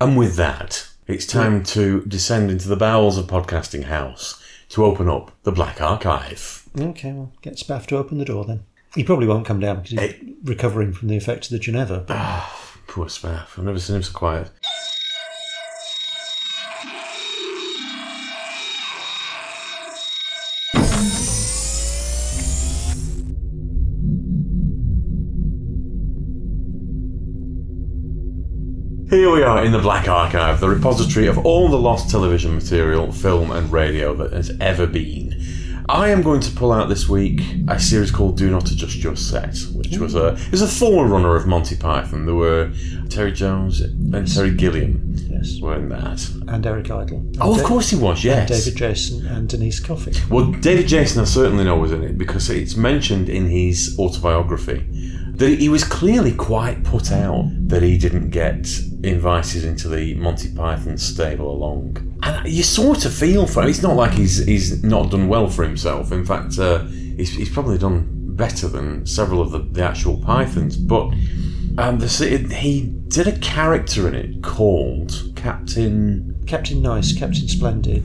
And 0.00 0.16
with 0.16 0.36
that, 0.36 0.89
it's 1.10 1.26
time 1.26 1.64
to 1.64 2.02
descend 2.02 2.50
into 2.50 2.68
the 2.68 2.76
bowels 2.76 3.18
of 3.18 3.26
Podcasting 3.26 3.84
House 3.84 4.40
to 4.68 4.84
open 4.84 5.08
up 5.08 5.32
the 5.42 5.50
Black 5.50 5.80
Archive. 5.80 6.68
Okay, 6.78 7.12
well, 7.12 7.32
get 7.42 7.56
Spaff 7.56 7.86
to 7.86 7.96
open 7.96 8.18
the 8.18 8.24
door 8.24 8.44
then. 8.44 8.64
He 8.94 9.02
probably 9.02 9.26
won't 9.26 9.46
come 9.46 9.58
down 9.58 9.76
because 9.76 9.90
he's 9.90 10.00
eh. 10.00 10.14
recovering 10.44 10.92
from 10.92 11.08
the 11.08 11.16
effects 11.16 11.48
of 11.48 11.52
the 11.52 11.58
Geneva. 11.58 12.04
But 12.06 12.16
ah, 12.16 12.80
Poor 12.86 13.06
Spaff, 13.06 13.58
I've 13.58 13.64
never 13.64 13.78
seen 13.78 13.96
him 13.96 14.02
so 14.02 14.12
quiet. 14.12 14.50
Here 29.10 29.28
we 29.28 29.42
are 29.42 29.64
in 29.64 29.72
the 29.72 29.80
Black 29.80 30.06
Archive, 30.06 30.60
the 30.60 30.68
repository 30.68 31.26
of 31.26 31.44
all 31.44 31.68
the 31.68 31.76
lost 31.76 32.08
television 32.08 32.54
material, 32.54 33.10
film, 33.10 33.50
and 33.50 33.72
radio 33.72 34.14
that 34.14 34.32
has 34.32 34.56
ever 34.60 34.86
been. 34.86 35.34
I 35.88 36.10
am 36.10 36.22
going 36.22 36.40
to 36.42 36.50
pull 36.52 36.70
out 36.70 36.88
this 36.88 37.08
week 37.08 37.42
a 37.66 37.80
series 37.80 38.12
called 38.12 38.36
Do 38.36 38.48
Not 38.48 38.70
Adjust 38.70 39.02
Your 39.02 39.16
Set, 39.16 39.58
which 39.74 39.98
was 39.98 40.14
a 40.14 40.38
was 40.52 40.62
a 40.62 40.68
forerunner 40.68 41.34
of 41.34 41.48
Monty 41.48 41.76
Python. 41.76 42.24
There 42.24 42.36
were 42.36 42.72
Terry 43.08 43.32
Jones 43.32 43.80
and 43.80 44.32
Terry 44.32 44.54
Gilliam 44.54 45.12
yes, 45.16 45.60
were 45.60 45.74
in 45.74 45.88
that. 45.88 46.30
and 46.46 46.64
Eric 46.64 46.92
Idle. 46.92 47.32
Oh, 47.40 47.58
of 47.58 47.64
course 47.64 47.90
he 47.90 47.96
was. 47.96 48.22
Yes, 48.22 48.48
David 48.48 48.78
Jason 48.78 49.26
and 49.26 49.48
Denise 49.48 49.80
Coffey. 49.80 50.12
Well, 50.30 50.52
David 50.52 50.86
Jason, 50.86 51.20
I 51.20 51.24
certainly 51.24 51.64
know 51.64 51.76
was 51.76 51.90
in 51.90 52.04
it 52.04 52.16
because 52.16 52.48
it's 52.48 52.76
mentioned 52.76 53.28
in 53.28 53.46
his 53.46 53.98
autobiography 53.98 54.86
that 55.32 55.58
he 55.58 55.68
was 55.68 55.82
clearly 55.82 56.32
quite 56.32 56.84
put 56.84 57.10
out 57.10 57.50
that 57.66 57.82
he 57.82 57.98
didn't 57.98 58.30
get 58.30 58.68
invited 59.02 59.64
into 59.64 59.88
the 59.88 60.14
Monty 60.14 60.54
Python 60.54 60.98
stable 60.98 61.50
along. 61.50 62.18
And 62.22 62.46
you 62.46 62.62
sort 62.62 63.04
of 63.04 63.14
feel 63.14 63.46
for 63.46 63.62
him. 63.62 63.68
It's 63.68 63.82
not 63.82 63.96
like 63.96 64.12
he's 64.12 64.44
he's 64.44 64.82
not 64.84 65.10
done 65.10 65.28
well 65.28 65.48
for 65.48 65.62
himself. 65.64 66.12
In 66.12 66.24
fact, 66.24 66.58
uh, 66.58 66.84
he's, 66.84 67.34
he's 67.34 67.50
probably 67.50 67.78
done 67.78 68.06
better 68.36 68.68
than 68.68 69.06
several 69.06 69.40
of 69.40 69.50
the, 69.50 69.58
the 69.58 69.82
actual 69.82 70.18
Pythons. 70.18 70.76
But 70.76 71.12
um, 71.78 71.98
the, 71.98 72.08
he 72.54 72.82
did 73.08 73.26
a 73.26 73.38
character 73.38 74.06
in 74.08 74.14
it 74.14 74.42
called 74.42 75.32
Captain. 75.36 76.42
Captain 76.46 76.82
Nice, 76.82 77.16
Captain 77.16 77.48
Splendid. 77.48 78.04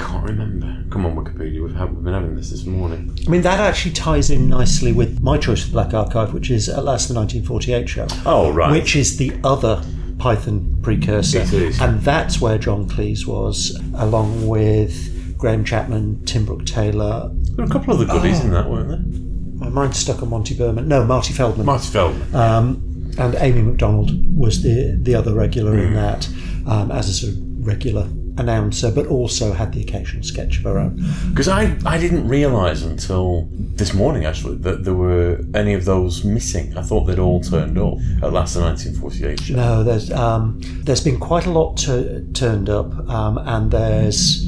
I 0.00 0.04
can't 0.04 0.24
remember. 0.24 0.84
Come 0.90 1.06
on, 1.06 1.16
Wikipedia. 1.16 1.62
We've, 1.62 1.74
had, 1.74 1.94
we've 1.94 2.04
been 2.04 2.14
having 2.14 2.34
this 2.36 2.50
this 2.50 2.64
morning. 2.66 3.16
I 3.26 3.30
mean, 3.30 3.42
that 3.42 3.60
actually 3.60 3.92
ties 3.92 4.30
in 4.30 4.48
nicely 4.48 4.92
with 4.92 5.22
my 5.22 5.38
choice 5.38 5.64
for 5.64 5.72
Black 5.72 5.94
Archive, 5.94 6.32
which 6.34 6.50
is 6.50 6.68
At 6.68 6.84
Last 6.84 7.08
the 7.08 7.14
1948 7.14 7.88
show. 7.88 8.06
Oh, 8.24 8.50
right. 8.52 8.70
Which 8.70 8.94
is 8.96 9.16
the 9.16 9.32
other 9.44 9.82
Python 10.18 10.78
precursor. 10.82 11.40
It 11.40 11.52
is. 11.52 11.80
And 11.80 12.00
that's 12.02 12.40
where 12.40 12.58
John 12.58 12.88
Cleese 12.88 13.26
was, 13.26 13.78
along 13.96 14.46
with 14.46 15.36
Graham 15.38 15.64
Chapman, 15.64 16.24
Tim 16.24 16.44
Brooke 16.46 16.64
Taylor. 16.66 17.30
There 17.32 17.64
were 17.64 17.64
a 17.64 17.68
couple 17.72 17.94
of 17.94 18.00
other 18.00 18.12
goodies 18.20 18.40
in 18.40 18.50
that, 18.52 18.68
weren't 18.70 18.88
there? 18.88 19.22
My 19.58 19.68
mind's 19.70 19.98
stuck 19.98 20.22
on 20.22 20.28
Monty 20.30 20.54
Berman. 20.54 20.86
No, 20.88 21.04
Marty 21.04 21.32
Feldman. 21.32 21.64
Marty 21.66 21.88
Feldman. 21.88 22.34
Um, 22.34 22.82
and 23.18 23.32
Aimi 23.34 23.64
MacDonald 23.64 24.10
was 24.38 24.62
the 24.62 24.98
the 25.00 25.14
other 25.14 25.32
regular 25.34 25.72
Hmm. 25.72 25.78
in 25.86 25.94
that 25.94 26.28
um, 26.66 26.90
as 26.90 27.08
a 27.08 27.14
sort 27.14 27.32
of 27.32 27.38
regular 27.66 28.06
announcer, 28.38 28.90
but 28.90 29.06
also 29.06 29.52
had 29.52 29.72
the 29.72 29.80
occasional 29.80 30.22
sketch 30.22 30.58
of 30.58 30.64
her 30.64 30.78
own. 30.78 31.02
Because 31.30 31.48
I, 31.48 31.76
I 31.84 31.98
didn't 31.98 32.28
realise 32.28 32.82
until 32.82 33.48
this 33.52 33.94
morning, 33.94 34.24
actually, 34.24 34.56
that 34.58 34.84
there 34.84 34.94
were 34.94 35.40
any 35.54 35.74
of 35.74 35.84
those 35.84 36.24
missing. 36.24 36.76
I 36.76 36.82
thought 36.82 37.04
they'd 37.04 37.18
all 37.18 37.40
turned 37.40 37.78
up 37.78 37.98
at 38.22 38.32
last 38.32 38.54
the 38.54 38.60
1948 38.62 39.40
show. 39.40 39.54
No, 39.54 39.84
there's 39.84 40.10
um, 40.12 40.60
there's 40.84 41.02
been 41.02 41.18
quite 41.18 41.46
a 41.46 41.50
lot 41.50 41.76
to, 41.78 42.24
turned 42.32 42.68
up, 42.68 42.92
um, 43.08 43.38
and 43.38 43.70
there's 43.70 44.46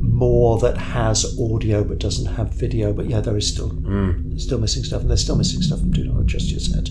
more 0.00 0.58
that 0.58 0.76
has 0.76 1.38
audio 1.40 1.82
but 1.82 1.98
doesn't 1.98 2.34
have 2.34 2.52
video. 2.52 2.92
But 2.92 3.06
yeah, 3.06 3.20
there 3.20 3.36
is 3.36 3.48
still 3.48 3.70
still 4.36 4.58
missing 4.58 4.84
stuff, 4.84 5.00
and 5.00 5.10
there's 5.10 5.22
still 5.22 5.36
missing 5.36 5.62
stuff 5.62 5.80
from 5.80 5.90
Do 5.90 6.04
Not 6.04 6.20
Adjust 6.20 6.50
Your 6.50 6.60
Set. 6.60 6.88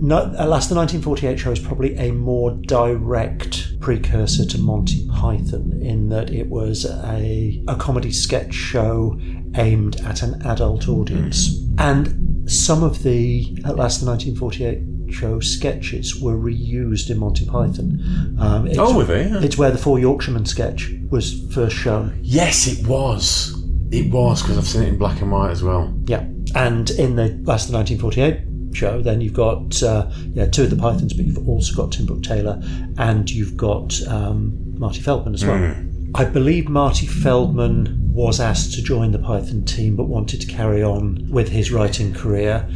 No, 0.00 0.18
at 0.18 0.48
last, 0.48 0.68
the 0.68 0.76
1948 0.76 1.38
show 1.40 1.50
is 1.50 1.58
probably 1.58 1.96
a 1.96 2.12
more 2.12 2.52
direct 2.52 3.67
precursor 3.80 4.44
to 4.46 4.58
Monty 4.58 5.06
Python 5.08 5.78
in 5.82 6.08
that 6.08 6.30
it 6.30 6.48
was 6.48 6.84
a, 6.84 7.62
a 7.68 7.76
comedy 7.76 8.12
sketch 8.12 8.54
show 8.54 9.18
aimed 9.56 10.00
at 10.02 10.22
an 10.22 10.40
adult 10.46 10.88
audience. 10.88 11.56
And 11.78 12.50
some 12.50 12.82
of 12.82 13.02
the 13.02 13.44
At 13.64 13.76
Last, 13.76 14.00
the 14.00 14.06
1948 14.06 15.12
show 15.14 15.40
sketches 15.40 16.20
were 16.20 16.36
reused 16.36 17.10
in 17.10 17.18
Monty 17.18 17.46
Python. 17.46 18.36
Um, 18.38 18.66
it's, 18.66 18.78
Oh, 18.78 18.96
were 18.96 19.04
they? 19.04 19.28
Yeah. 19.28 19.40
It's 19.42 19.56
where 19.56 19.70
the 19.70 19.78
Four 19.78 19.98
Yorkshiremen 19.98 20.44
sketch 20.46 20.90
was 21.10 21.46
first 21.54 21.76
shown. 21.76 22.18
Yes, 22.22 22.66
it 22.66 22.86
was. 22.86 23.54
It 23.90 24.10
was 24.12 24.42
because 24.42 24.58
I've 24.58 24.66
seen 24.66 24.82
it 24.82 24.88
in 24.88 24.98
black 24.98 25.22
and 25.22 25.32
white 25.32 25.50
as 25.50 25.62
well. 25.62 25.94
Yeah, 26.04 26.26
and 26.54 26.90
in 26.90 27.16
the 27.16 27.28
last 27.44 27.66
of 27.66 27.72
the 27.72 27.78
1948 27.78 28.40
show, 28.72 29.02
then 29.02 29.20
you've 29.20 29.34
got 29.34 29.82
uh, 29.82 30.10
yeah 30.32 30.46
two 30.46 30.64
of 30.64 30.70
the 30.70 30.76
Pythons, 30.76 31.12
but 31.12 31.24
you've 31.24 31.48
also 31.48 31.74
got 31.74 31.92
Tim 31.92 32.06
Brooke 32.06 32.22
Taylor, 32.22 32.60
and 32.98 33.30
you've 33.30 33.56
got 33.56 34.00
um, 34.08 34.52
Marty 34.78 35.00
Feldman 35.00 35.34
as 35.34 35.44
well. 35.44 35.56
I 36.14 36.24
believe 36.24 36.68
Marty 36.68 37.06
Feldman 37.06 37.96
was 38.12 38.40
asked 38.40 38.74
to 38.74 38.82
join 38.82 39.12
the 39.12 39.18
Python 39.18 39.64
team, 39.64 39.94
but 39.94 40.04
wanted 40.04 40.40
to 40.40 40.46
carry 40.46 40.82
on 40.82 41.28
with 41.30 41.48
his 41.50 41.70
writing 41.70 42.12
career. 42.12 42.66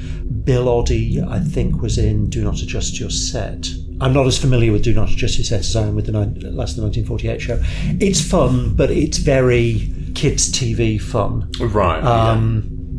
Bill 0.45 0.67
Oddie, 0.67 1.21
I 1.27 1.41
think, 1.41 1.81
was 1.81 1.99
in 1.99 2.29
Do 2.29 2.45
Not 2.45 2.61
Adjust 2.61 3.01
Your 3.01 3.11
Set. 3.11 3.69
I'm 4.01 4.13
not 4.13 4.27
as 4.27 4.37
familiar 4.39 4.73
with 4.73 4.83
Do 4.85 4.93
Not 4.93 5.11
Adjust 5.11 5.39
Your 5.39 5.45
Set 5.45 5.61
as 5.61 5.75
I 5.77 5.83
am 5.83 5.95
with 5.95 6.07
the 6.07 6.13
ni- 6.13 6.41
last 6.51 6.77
of 6.77 6.77
the 6.77 6.83
1948 6.83 7.41
show. 7.41 7.59
It's 8.01 8.21
fun, 8.21 8.75
but 8.75 8.91
it's 8.91 9.19
very 9.19 9.93
kids' 10.15 10.51
TV 10.53 11.01
fun. 11.01 11.51
Right. 11.61 12.03
yeah. 12.03 12.33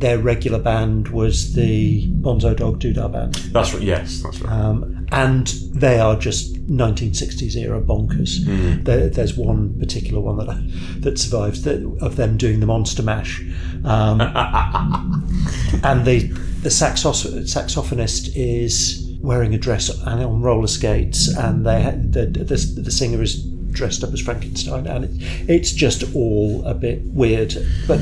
Their 0.04 0.18
regular 0.20 0.60
band 0.60 1.08
was 1.08 1.54
the 1.54 2.06
Bonzo 2.10 2.54
Dog 2.54 2.82
Doodah 2.82 3.10
Band, 3.10 3.36
That's 3.54 3.74
right. 3.74 3.82
Yes, 3.82 4.22
that's 4.22 4.42
right. 4.42 4.52
um, 4.52 5.08
and 5.14 5.48
they 5.48 5.98
are 5.98 6.18
just 6.18 6.56
1960s 6.68 7.56
era 7.56 7.80
bonkers. 7.82 8.84
There, 8.84 9.08
there's 9.08 9.38
one 9.38 9.80
particular 9.80 10.20
one 10.20 10.40
that 10.40 10.58
that 11.04 11.18
survives 11.18 11.62
that, 11.64 11.82
of 12.02 12.18
them 12.18 12.36
doing 12.36 12.60
the 12.60 12.66
Monster 12.66 13.02
Mash, 13.02 13.40
um, 13.86 14.20
and 15.86 16.04
the 16.04 16.28
the 16.64 16.70
saxos- 16.70 17.26
saxophonist 17.44 18.30
is 18.36 19.10
wearing 19.22 19.56
a 19.56 19.58
dress 19.58 19.90
and 19.90 20.22
on 20.22 20.42
roller 20.42 20.68
skates, 20.68 21.30
and 21.30 21.66
they 21.66 21.82
the, 22.10 22.26
the 22.26 22.82
the 22.82 22.92
singer 22.92 23.22
is 23.22 23.42
dressed 23.72 24.04
up 24.04 24.12
as 24.12 24.20
Frankenstein, 24.20 24.86
and 24.86 25.06
it, 25.06 25.12
it's 25.50 25.72
just 25.72 26.04
all 26.14 26.62
a 26.66 26.74
bit 26.74 27.02
weird, 27.04 27.56
but 27.88 28.02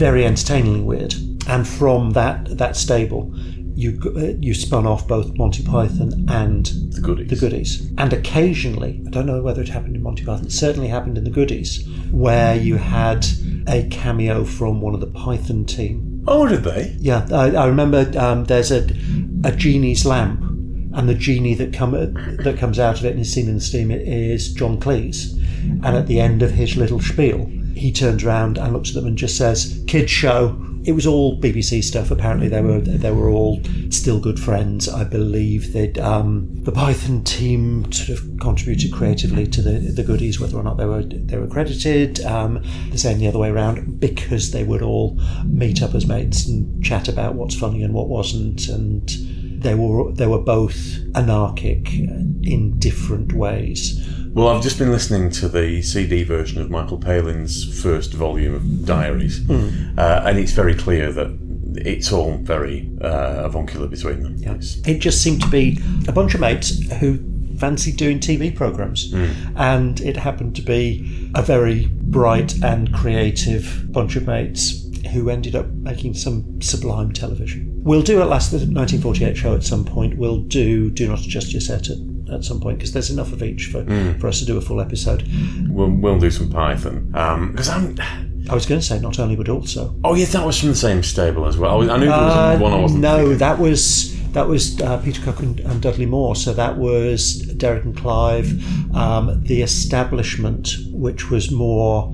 very 0.00 0.24
entertainingly 0.24 0.80
weird. 0.80 1.14
And 1.46 1.68
from 1.68 2.12
that 2.12 2.56
that 2.56 2.74
stable, 2.74 3.32
you 3.74 4.00
uh, 4.16 4.32
you 4.40 4.54
spun 4.54 4.86
off 4.86 5.06
both 5.06 5.36
Monty 5.36 5.62
Python 5.62 6.24
and 6.28 6.66
the 6.94 7.02
goodies. 7.02 7.28
the 7.28 7.36
goodies. 7.36 7.92
And 7.98 8.12
occasionally, 8.12 9.02
I 9.06 9.10
don't 9.10 9.26
know 9.26 9.42
whether 9.42 9.60
it 9.60 9.68
happened 9.68 9.96
in 9.96 10.02
Monty 10.02 10.24
Python, 10.24 10.46
it 10.46 10.52
certainly 10.52 10.88
happened 10.88 11.18
in 11.18 11.24
the 11.24 11.30
goodies, 11.30 11.86
where 12.10 12.56
you 12.56 12.76
had 12.76 13.26
a 13.68 13.86
cameo 13.88 14.44
from 14.44 14.80
one 14.80 14.94
of 14.94 15.00
the 15.00 15.06
Python 15.06 15.66
team. 15.66 16.24
Oh, 16.26 16.48
did 16.48 16.64
they? 16.64 16.96
Yeah, 16.98 17.26
I, 17.30 17.50
I 17.54 17.66
remember 17.66 18.10
um, 18.18 18.44
there's 18.44 18.72
a, 18.72 18.84
a 19.44 19.52
genie's 19.52 20.06
lamp, 20.06 20.40
and 20.94 21.08
the 21.08 21.14
genie 21.14 21.54
that 21.54 21.74
come 21.74 21.92
that 21.92 22.56
comes 22.58 22.78
out 22.78 22.98
of 22.98 23.04
it 23.04 23.12
and 23.12 23.20
is 23.20 23.32
seen 23.32 23.48
in 23.48 23.56
the 23.56 23.60
steam 23.60 23.90
is 23.90 24.54
John 24.54 24.80
Cleese. 24.80 25.36
And 25.84 25.94
at 25.96 26.06
the 26.06 26.20
end 26.20 26.42
of 26.42 26.52
his 26.52 26.76
little 26.76 27.00
spiel, 27.00 27.50
he 27.74 27.92
turns 27.92 28.24
around 28.24 28.58
and 28.58 28.72
looks 28.72 28.90
at 28.90 28.94
them 28.94 29.06
and 29.06 29.16
just 29.16 29.36
says, 29.36 29.82
"Kids 29.86 30.10
show." 30.10 30.56
It 30.82 30.92
was 30.92 31.06
all 31.06 31.38
BBC 31.38 31.84
stuff. 31.84 32.10
Apparently, 32.10 32.48
they 32.48 32.62
were 32.62 32.80
they 32.80 33.10
were 33.10 33.28
all 33.28 33.60
still 33.90 34.18
good 34.18 34.40
friends. 34.40 34.88
I 34.88 35.04
believe 35.04 35.74
that 35.74 35.98
um, 35.98 36.48
the 36.64 36.72
Python 36.72 37.22
team 37.22 37.92
sort 37.92 38.18
of 38.18 38.38
contributed 38.40 38.92
creatively 38.92 39.46
to 39.48 39.60
the 39.60 39.78
the 39.78 40.02
goodies, 40.02 40.40
whether 40.40 40.56
or 40.56 40.62
not 40.62 40.78
they 40.78 40.86
were 40.86 41.02
they 41.02 41.36
were 41.36 41.46
credited. 41.46 42.24
Um, 42.24 42.62
the 42.90 42.98
same 42.98 43.18
the 43.18 43.28
other 43.28 43.38
way 43.38 43.50
around 43.50 44.00
because 44.00 44.52
they 44.52 44.64
would 44.64 44.82
all 44.82 45.20
meet 45.44 45.82
up 45.82 45.94
as 45.94 46.06
mates 46.06 46.46
and 46.46 46.82
chat 46.82 47.08
about 47.08 47.34
what's 47.34 47.54
funny 47.54 47.82
and 47.82 47.92
what 47.92 48.08
wasn't, 48.08 48.68
and 48.68 49.08
they 49.62 49.74
were 49.74 50.12
they 50.12 50.26
were 50.26 50.40
both 50.40 50.98
anarchic 51.14 51.92
in 51.92 52.78
different 52.78 53.32
ways. 53.32 53.98
Well, 54.32 54.48
I've 54.48 54.62
just 54.62 54.78
been 54.78 54.92
listening 54.92 55.30
to 55.32 55.48
the 55.48 55.82
CD 55.82 56.22
version 56.22 56.60
of 56.60 56.70
Michael 56.70 56.98
Palin's 56.98 57.82
first 57.82 58.12
volume 58.14 58.54
of 58.54 58.86
diaries, 58.86 59.48
uh, 59.50 60.22
and 60.24 60.38
it's 60.38 60.52
very 60.52 60.74
clear 60.74 61.10
that 61.12 61.36
it's 61.76 62.12
all 62.12 62.36
very 62.38 62.88
uh, 63.02 63.42
avuncular 63.44 63.88
between 63.88 64.22
them. 64.22 64.36
Yes. 64.38 64.80
It 64.86 64.98
just 65.00 65.22
seemed 65.22 65.42
to 65.42 65.48
be 65.48 65.78
a 66.06 66.12
bunch 66.12 66.34
of 66.34 66.40
mates 66.40 66.80
who 66.98 67.18
fancied 67.58 67.96
doing 67.96 68.20
TV 68.20 68.54
programs, 68.54 69.12
and 69.56 70.00
it 70.00 70.16
happened 70.16 70.54
to 70.56 70.62
be 70.62 71.30
a 71.34 71.42
very 71.42 71.86
bright 71.88 72.54
and 72.62 72.92
creative 72.94 73.92
bunch 73.92 74.14
of 74.16 74.26
mates 74.26 74.86
who 75.12 75.28
ended 75.28 75.56
up 75.56 75.66
making 75.68 76.14
some 76.14 76.60
sublime 76.62 77.12
television. 77.12 77.68
We'll 77.82 78.02
do 78.02 78.20
at 78.20 78.28
last 78.28 78.52
the 78.52 78.58
1948 78.58 79.36
show 79.36 79.54
at 79.54 79.64
some 79.64 79.84
point. 79.84 80.16
We'll 80.18 80.38
do 80.38 80.90
Do 80.90 81.08
Not 81.08 81.20
Adjust 81.20 81.52
Your 81.52 81.60
Set 81.60 81.90
at, 81.90 81.96
at 82.30 82.44
some 82.44 82.60
point 82.60 82.78
because 82.78 82.92
there's 82.92 83.10
enough 83.10 83.32
of 83.32 83.42
each 83.42 83.66
for, 83.66 83.84
for 84.18 84.26
us 84.28 84.38
to 84.40 84.44
do 84.46 84.56
a 84.56 84.60
full 84.60 84.80
episode. 84.80 85.28
We'll, 85.68 85.90
we'll 85.90 86.18
do 86.18 86.30
some 86.30 86.50
Python 86.50 87.06
because 87.52 87.68
I'm. 87.68 87.96
I 88.48 88.54
was 88.54 88.64
going 88.66 88.80
to 88.80 88.86
say 88.86 88.98
not 88.98 89.18
only 89.18 89.36
but 89.36 89.48
also. 89.48 89.94
Oh, 90.02 90.14
yeah, 90.14 90.24
that 90.26 90.44
was 90.46 90.58
from 90.58 90.70
the 90.70 90.74
same 90.74 91.02
stable 91.02 91.46
as 91.46 91.56
well. 91.58 91.72
I, 91.72 91.74
was, 91.76 91.88
I 91.90 91.96
knew 91.98 92.06
there 92.06 92.16
was 92.18 92.36
Uh, 92.36 92.58
one 92.58 92.72
I 92.72 92.80
wasn't. 92.80 93.00
no, 93.02 93.16
thinking. 93.18 93.38
that 93.38 93.58
was 93.58 94.16
that 94.32 94.48
was 94.48 94.80
uh, 94.80 94.96
Peter 94.98 95.20
Cook 95.22 95.40
and, 95.40 95.60
and 95.60 95.82
Dudley 95.82 96.06
Moore. 96.06 96.34
So 96.34 96.52
that 96.54 96.78
was 96.78 97.34
Derek 97.56 97.84
and 97.84 97.96
Clive, 97.96 98.50
um, 98.96 99.42
the 99.44 99.62
Establishment, 99.62 100.76
which 100.90 101.30
was 101.30 101.50
more. 101.50 102.12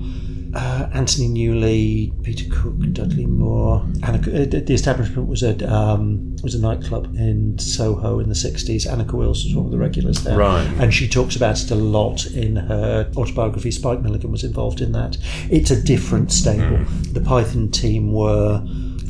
Uh, 0.53 0.89
Anthony 0.93 1.27
Newley, 1.27 2.23
Peter 2.23 2.45
Cook, 2.49 2.79
Dudley 2.93 3.25
Moore, 3.25 3.85
Anna, 4.03 4.17
uh, 4.19 4.45
the 4.45 4.73
establishment 4.73 5.27
was 5.27 5.43
a 5.43 5.73
um, 5.73 6.35
was 6.43 6.55
a 6.55 6.59
nightclub 6.59 7.15
in 7.15 7.57
Soho 7.59 8.19
in 8.19 8.29
the 8.29 8.35
sixties. 8.35 8.85
Annika 8.85 9.13
Wills 9.13 9.43
was 9.43 9.55
one 9.55 9.65
of 9.65 9.71
the 9.71 9.77
regulars 9.77 10.23
there, 10.23 10.37
Right. 10.37 10.65
And 10.79 10.93
she 10.93 11.07
talks 11.07 11.35
about 11.35 11.61
it 11.61 11.71
a 11.71 11.75
lot 11.75 12.25
in 12.27 12.55
her 12.55 13.11
autobiography. 13.17 13.71
Spike 13.71 14.01
Milligan 14.01 14.31
was 14.31 14.43
involved 14.43 14.81
in 14.81 14.91
that. 14.93 15.17
It's 15.49 15.71
a 15.71 15.81
different 15.81 16.31
stable. 16.31 16.83
The 17.11 17.21
Python 17.21 17.69
team 17.71 18.11
were 18.11 18.63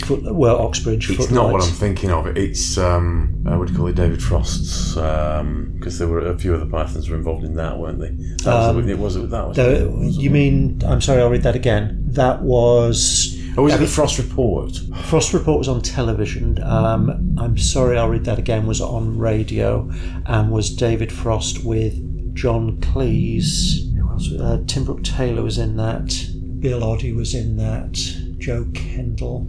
foot, 0.05 0.23
were 0.23 0.51
Oxbridge. 0.51 1.09
It's 1.09 1.31
not 1.31 1.51
what 1.51 1.63
I'm 1.63 1.71
thinking 1.71 2.11
of. 2.11 2.27
It's 2.37 2.77
um, 2.77 3.43
uh, 3.45 3.57
what 3.57 3.67
do 3.67 3.73
you 3.73 3.77
call 3.77 3.87
it, 3.87 3.95
David 3.95 4.21
Frost's, 4.21 4.95
because 4.95 5.99
there 5.99 6.07
were 6.07 6.19
a 6.19 6.37
few 6.37 6.55
other 6.55 6.65
Pythons 6.65 7.09
were 7.09 7.17
involved 7.17 7.43
in 7.43 7.55
that, 7.55 7.77
weren't 7.77 7.99
they? 7.99 8.09
That 8.43 8.75
was 8.75 8.85
the, 8.85 8.91
it 8.91 8.99
was 8.99 9.15
it 9.15 9.29
that 9.29 9.47
was. 9.47 9.57
The- 9.57 9.83
it, 9.83 9.91
was 9.91 10.17
you 10.17 10.29
mean? 10.29 10.81
I'm 10.85 11.01
sorry. 11.01 11.21
I'll 11.21 11.29
read 11.29 11.43
that 11.43 11.55
again. 11.55 12.03
That 12.07 12.41
was 12.41 13.37
oh, 13.57 13.63
was 13.63 13.73
it 13.73 13.79
the 13.79 13.87
Frost 13.87 14.17
Report? 14.17 14.79
Frost 15.05 15.33
Report 15.33 15.57
was 15.57 15.67
on 15.67 15.81
television. 15.81 16.61
Um, 16.63 17.35
I'm 17.39 17.57
sorry. 17.57 17.97
I'll 17.97 18.09
read 18.09 18.25
that 18.25 18.39
again. 18.39 18.67
Was 18.67 18.81
on 18.81 19.17
radio 19.17 19.89
and 20.25 20.51
was 20.51 20.75
David 20.75 21.11
Frost 21.11 21.63
with 21.63 22.33
John 22.33 22.77
Cleese. 22.81 23.93
Who 23.95 24.09
else? 24.09 24.31
Uh, 24.31 24.63
Tim 24.67 24.85
Brooke 24.85 25.03
Taylor 25.03 25.43
was 25.43 25.57
in 25.57 25.77
that. 25.77 26.27
Bill 26.59 26.81
Oddie 26.81 27.15
was 27.15 27.35
in 27.35 27.57
that. 27.57 28.26
Jo 28.37 28.65
Kendall. 28.73 29.47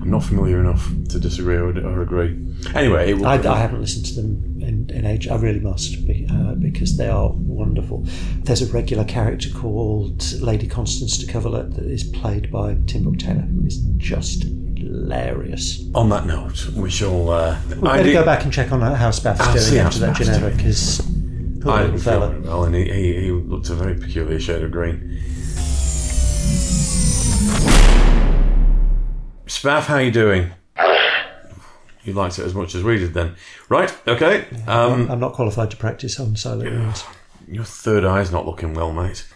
I'm 0.00 0.10
not 0.10 0.22
familiar 0.22 0.60
enough 0.60 0.88
to 1.10 1.18
disagree 1.18 1.56
or, 1.56 1.68
or 1.86 2.02
agree. 2.02 2.38
Anyway, 2.74 3.10
it 3.10 3.14
will, 3.18 3.26
I, 3.26 3.34
I 3.38 3.58
haven't 3.58 3.80
listened 3.80 4.06
to 4.06 4.14
them 4.14 4.60
in, 4.62 4.90
in 4.90 5.04
age. 5.06 5.26
I 5.28 5.36
really 5.36 5.60
must 5.60 6.06
be, 6.06 6.26
uh, 6.30 6.54
because 6.54 6.96
they 6.96 7.08
are 7.08 7.30
wonderful. 7.32 8.04
There's 8.44 8.62
a 8.62 8.72
regular 8.72 9.04
character 9.04 9.48
called 9.50 10.32
Lady 10.40 10.66
Constance 10.66 11.18
de 11.18 11.30
Coverlet 11.30 11.74
that 11.74 11.84
is 11.84 12.04
played 12.04 12.50
by 12.50 12.76
Tim 12.86 13.04
Brooke 13.04 13.18
Taylor, 13.18 13.40
who 13.42 13.66
is 13.66 13.78
just 13.96 14.44
hilarious. 14.76 15.84
on 15.94 16.08
that 16.10 16.26
note, 16.26 16.68
we 16.70 16.90
shall. 16.90 17.30
Uh, 17.30 17.58
We 17.68 17.80
better 17.88 18.12
go 18.12 18.24
back 18.24 18.44
and 18.44 18.52
check 18.52 18.72
on 18.72 18.80
how 18.80 19.10
Spaff's 19.10 19.68
doing 19.68 19.80
after 19.80 19.98
that 20.00 20.14
Spaff's 20.16 20.30
Geneva 20.38 20.56
because 20.56 21.00
poor 21.60 21.72
I 21.72 21.82
little 21.84 21.98
didn't 21.98 22.42
feel 22.42 22.50
well, 22.50 22.64
and 22.64 22.74
he, 22.74 22.84
he, 22.84 23.20
he 23.22 23.30
looked 23.32 23.68
a 23.70 23.74
very 23.74 23.96
peculiar 23.96 24.38
shade 24.40 24.62
of 24.62 24.70
green. 24.70 25.20
Spaff, 29.58 29.86
how 29.86 29.98
you 29.98 30.10
doing? 30.12 30.52
You 32.04 32.12
liked 32.12 32.38
it 32.38 32.44
as 32.44 32.54
much 32.54 32.74
as 32.74 32.82
we 32.84 32.98
did 32.98 33.12
then. 33.12 33.34
Right, 33.68 33.92
okay. 34.06 34.46
Um, 34.66 35.10
I'm 35.10 35.18
not 35.20 35.32
qualified 35.34 35.70
to 35.72 35.76
practice 35.76 36.18
on 36.20 36.36
silent 36.36 36.70
rooms. 36.70 37.04
your 37.48 37.64
third 37.64 38.04
eye's 38.04 38.30
not 38.30 38.46
looking 38.46 38.72
well, 38.74 38.92
mate. 38.92 39.26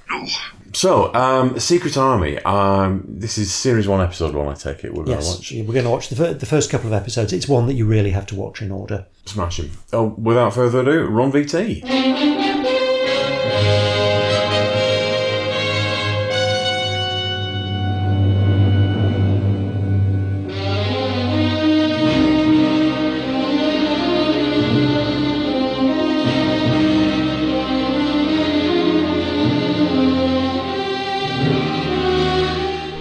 So, 0.74 1.12
um, 1.12 1.58
Secret 1.58 1.96
Army. 1.96 2.38
Um, 2.44 3.04
this 3.08 3.36
is 3.36 3.52
series 3.52 3.88
one, 3.88 4.00
episode 4.00 4.34
one, 4.34 4.48
I 4.48 4.54
take 4.54 4.84
it. 4.84 4.94
We're 4.94 5.04
going 5.04 5.18
to 5.18 5.24
Yes, 5.24 5.36
watch. 5.36 5.52
we're 5.52 5.72
going 5.74 5.84
to 5.84 5.90
watch 5.90 6.08
the, 6.08 6.16
fir- 6.16 6.34
the 6.34 6.46
first 6.46 6.70
couple 6.70 6.86
of 6.86 6.92
episodes. 6.94 7.32
It's 7.32 7.48
one 7.48 7.66
that 7.66 7.74
you 7.74 7.84
really 7.84 8.10
have 8.12 8.26
to 8.26 8.34
watch 8.36 8.62
in 8.62 8.70
order. 8.70 9.06
Smash 9.26 9.58
him. 9.58 9.72
Oh, 9.92 10.14
without 10.16 10.54
further 10.54 10.80
ado, 10.80 11.06
Ron 11.06 11.32
VT. 11.32 11.82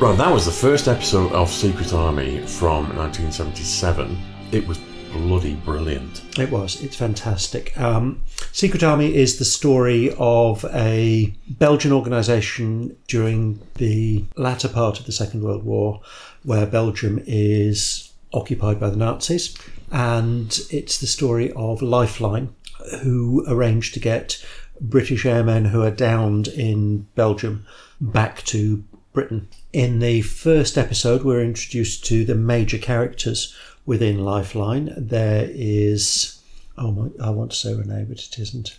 Well, 0.02 0.16
that 0.16 0.34
was 0.34 0.48
the 0.48 0.52
first 0.52 0.88
episode 0.88 1.32
of 1.32 1.48
Secret 1.52 1.94
Army 1.94 2.40
from 2.48 2.86
1977. 2.98 4.18
It 4.52 4.68
was 4.68 4.80
bloody 5.14 5.54
brilliant. 5.54 6.24
It 6.40 6.50
was. 6.50 6.82
It's 6.82 6.96
fantastic. 6.96 7.80
Um, 7.80 8.24
Secret 8.52 8.82
Army 8.82 9.14
is 9.14 9.38
the 9.38 9.46
story 9.46 10.12
of 10.18 10.66
a 10.74 11.32
Belgian 11.48 11.92
organisation 11.92 12.98
during 13.08 13.62
the 13.76 14.26
latter 14.38 14.68
part 14.68 15.00
of 15.00 15.06
the 15.06 15.12
Second 15.12 15.44
World 15.44 15.64
War, 15.64 16.02
where 16.42 16.66
Belgium 16.66 17.22
is 17.28 18.12
occupied 18.34 18.80
by 18.80 18.90
the 18.90 18.98
Nazis, 18.98 19.56
and 19.92 20.62
it's 20.72 20.98
the 20.98 21.06
story 21.06 21.52
of 21.52 21.84
Lifeline, 21.84 22.56
who 23.04 23.46
arranged 23.48 23.94
to 23.94 24.00
get 24.00 24.44
British 24.82 25.28
airmen 25.28 25.66
who 25.66 25.84
are 25.84 25.92
downed 25.92 26.48
in 26.48 27.04
Belgium 27.14 27.68
back 28.02 28.42
to 28.46 28.84
Britain. 29.14 29.48
In 29.74 30.00
the 30.00 30.22
first 30.22 30.78
episode, 30.78 31.24
we're 31.24 31.44
introduced 31.44 32.06
to 32.06 32.26
the 32.26 32.36
major 32.36 32.78
characters 32.78 33.56
within 33.86 34.24
Lifeline. 34.24 34.94
There 34.98 35.48
is, 35.50 36.42
oh, 36.78 36.92
my, 36.92 37.10
I 37.26 37.30
want 37.30 37.52
to 37.52 37.58
say 37.58 37.74
Renee, 37.74 38.06
but 38.08 38.20
it 38.20 38.40
isn't. 38.40 38.78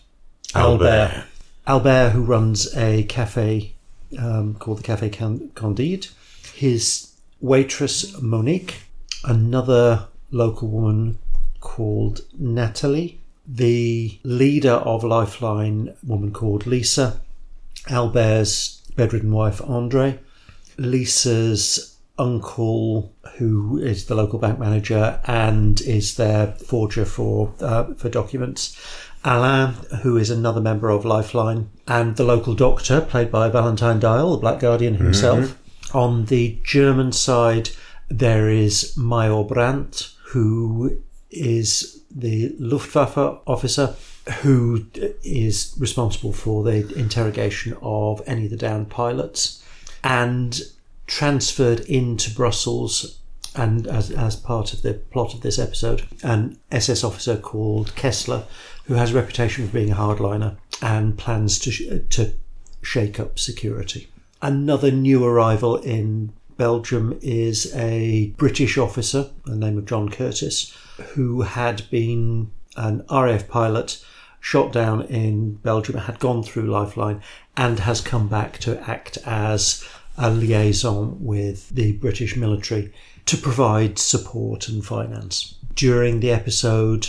Albert. 0.55 1.25
Albert, 1.67 2.11
who 2.11 2.23
runs 2.23 2.75
a 2.77 3.05
cafe 3.05 3.75
um, 4.19 4.55
called 4.55 4.79
the 4.79 4.83
Cafe 4.83 5.11
Candide. 5.11 6.09
His 6.55 7.13
waitress, 7.41 8.21
Monique. 8.21 8.83
Another 9.25 10.09
local 10.31 10.69
woman 10.69 11.19
called 11.61 12.23
Natalie. 12.39 13.21
The 13.47 14.19
leader 14.23 14.73
of 14.73 15.05
Lifeline, 15.05 15.95
woman 16.05 16.33
called 16.33 16.67
Lisa. 16.67 17.21
Albert's 17.89 18.82
bedridden 18.97 19.33
wife, 19.33 19.61
Andre. 19.63 20.19
Lisa's 20.79 21.97
uncle, 22.19 23.15
who 23.39 23.79
is 23.79 24.07
the 24.07 24.15
local 24.15 24.39
bank 24.39 24.59
manager 24.59 25.21
and 25.27 25.81
is 25.83 26.17
their 26.17 26.49
forger 26.53 27.05
for 27.05 27.55
uh, 27.61 27.95
for 27.95 28.09
documents. 28.09 28.79
Alain, 29.25 29.75
who 30.03 30.17
is 30.17 30.31
another 30.31 30.61
member 30.61 30.91
of 30.91 31.05
Lifeline, 31.05 31.71
and 31.87 32.17
the 32.17 32.25
local 32.25 32.55
doctor, 32.55 33.01
played 33.01 33.31
by 33.31 33.49
Valentine 33.49 34.01
Dyall, 34.01 34.33
the 34.33 34.41
Black 34.41 34.59
Guardian 34.59 34.97
himself. 34.97 35.41
Mm-hmm. 35.41 35.97
On 35.97 36.25
the 36.25 36.59
German 36.65 37.13
side, 37.13 37.71
there 38.09 38.49
is 38.49 38.97
Major 38.97 39.45
Brandt, 39.45 40.11
who 40.31 41.01
is 41.31 42.03
the 42.11 42.55
Luftwaffe 42.59 43.41
officer 43.47 43.95
who 44.41 44.87
is 45.23 45.75
responsible 45.79 46.33
for 46.33 46.63
the 46.63 46.95
interrogation 46.99 47.77
of 47.83 48.23
any 48.27 48.45
of 48.45 48.51
the 48.51 48.57
downed 48.57 48.89
pilots 48.89 49.63
and 50.05 50.61
transferred 51.07 51.81
into 51.81 52.33
Brussels 52.35 53.19
and 53.55 53.87
as, 53.87 54.11
as 54.11 54.37
part 54.37 54.73
of 54.73 54.83
the 54.83 54.95
plot 54.95 55.35
of 55.35 55.43
this 55.43 55.59
episode, 55.59 56.07
an 56.23 56.59
SS 56.71 57.05
officer 57.05 57.37
called 57.37 57.95
Kessler, 57.97 58.45
who 58.85 58.95
has 58.95 59.13
a 59.13 59.15
reputation 59.15 59.67
for 59.67 59.73
being 59.73 59.91
a 59.91 59.97
hardliner 59.97 60.57
and 60.81 61.19
plans 61.19 61.59
to, 61.61 61.71
sh- 61.71 61.89
to 62.11 62.33
shake 62.81 63.21
up 63.21 63.39
security. 63.39 64.09
Another 64.41 64.91
new 64.91 65.25
arrival 65.25 65.77
in 65.77 66.33
Belgium 66.57 67.19
is 67.23 67.75
a 67.75 68.29
British 68.37 68.79
officer, 68.79 69.31
the 69.45 69.57
name 69.57 69.79
of 69.79 69.87
John 69.87 70.09
Curtis, 70.09 70.77
who 71.15 71.43
had 71.43 71.89
been 71.91 72.51
an 72.77 73.05
RAF 73.11 73.49
pilot, 73.49 74.05
shot 74.43 74.73
down 74.73 75.03
in 75.03 75.55
Belgium, 75.55 75.97
had 75.97 76.19
gone 76.19 76.43
through 76.43 76.65
Lifeline, 76.65 77.23
and 77.57 77.79
has 77.79 78.01
come 78.01 78.29
back 78.29 78.59
to 78.59 78.79
act 78.91 79.17
as 79.25 79.89
a 80.19 80.29
liaison 80.29 81.25
with 81.25 81.71
the 81.71 81.93
British 81.93 82.37
military 82.37 82.93
to 83.25 83.37
provide 83.37 83.99
support 84.01 84.69
and 84.69 84.85
finance. 84.85 85.55
During 85.77 86.21
the 86.21 86.33
episode, 86.33 87.09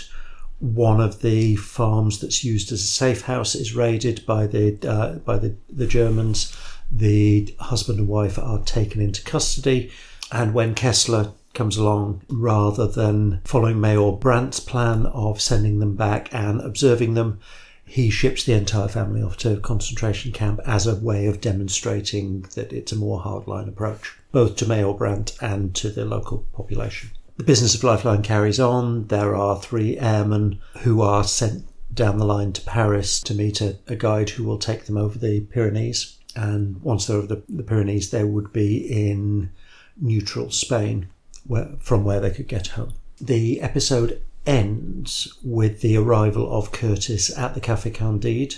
one 0.59 1.01
of 1.01 1.21
the 1.23 1.55
farms 1.55 2.21
that's 2.21 2.43
used 2.43 2.71
as 2.71 2.83
a 2.83 2.87
safe 2.87 3.23
house 3.23 3.55
is 3.55 3.75
raided 3.75 4.23
by 4.27 4.45
the 4.45 4.77
uh, 4.87 5.13
by 5.15 5.37
the, 5.37 5.55
the 5.69 5.87
Germans. 5.87 6.55
The 6.91 7.55
husband 7.59 7.97
and 7.97 8.07
wife 8.07 8.37
are 8.37 8.63
taken 8.63 9.01
into 9.01 9.23
custody, 9.23 9.91
and 10.31 10.53
when 10.53 10.75
Kessler 10.75 11.33
comes 11.53 11.77
along, 11.77 12.23
rather 12.29 12.87
than 12.87 13.41
following 13.45 13.79
Mayor 13.79 14.11
Brandt's 14.11 14.59
plan 14.59 15.05
of 15.07 15.41
sending 15.41 15.79
them 15.79 15.95
back 15.95 16.33
and 16.33 16.61
observing 16.61 17.13
them, 17.13 17.39
he 17.85 18.09
ships 18.09 18.43
the 18.43 18.53
entire 18.53 18.87
family 18.87 19.21
off 19.21 19.37
to 19.37 19.53
a 19.53 19.59
concentration 19.59 20.31
camp 20.31 20.59
as 20.65 20.87
a 20.87 20.95
way 20.95 21.27
of 21.27 21.41
demonstrating 21.41 22.41
that 22.55 22.73
it's 22.73 22.91
a 22.91 22.95
more 22.95 23.21
hardline 23.21 23.67
approach, 23.67 24.17
both 24.31 24.55
to 24.55 24.67
Mayor 24.67 24.93
Brandt 24.93 25.37
and 25.41 25.75
to 25.75 25.89
the 25.89 26.05
local 26.05 26.45
population. 26.53 27.11
The 27.37 27.43
business 27.43 27.75
of 27.75 27.83
Lifeline 27.83 28.21
carries 28.21 28.59
on. 28.59 29.07
There 29.07 29.35
are 29.35 29.59
three 29.59 29.97
airmen 29.97 30.59
who 30.79 31.01
are 31.01 31.23
sent 31.23 31.65
down 31.93 32.17
the 32.17 32.25
line 32.25 32.53
to 32.53 32.61
Paris 32.61 33.21
to 33.21 33.35
meet 33.35 33.61
a, 33.61 33.77
a 33.87 33.95
guide 33.95 34.31
who 34.31 34.43
will 34.43 34.57
take 34.57 34.85
them 34.85 34.97
over 34.97 35.19
the 35.19 35.41
Pyrenees. 35.41 36.17
And 36.35 36.81
once 36.81 37.05
they're 37.05 37.17
over 37.17 37.27
the, 37.27 37.43
the 37.49 37.63
Pyrenees, 37.63 38.09
they 38.09 38.23
would 38.23 38.51
be 38.53 38.77
in 38.77 39.51
neutral 39.99 40.49
Spain, 40.49 41.09
where, 41.45 41.69
from 41.79 42.03
where 42.03 42.19
they 42.19 42.31
could 42.31 42.47
get 42.47 42.67
home. 42.67 42.93
The 43.19 43.61
episode 43.61 44.21
ends 44.45 45.37
with 45.43 45.81
the 45.81 45.97
arrival 45.97 46.57
of 46.57 46.71
Curtis 46.71 47.35
at 47.37 47.53
the 47.53 47.61
Cafe 47.61 47.89
Candide. 47.91 48.55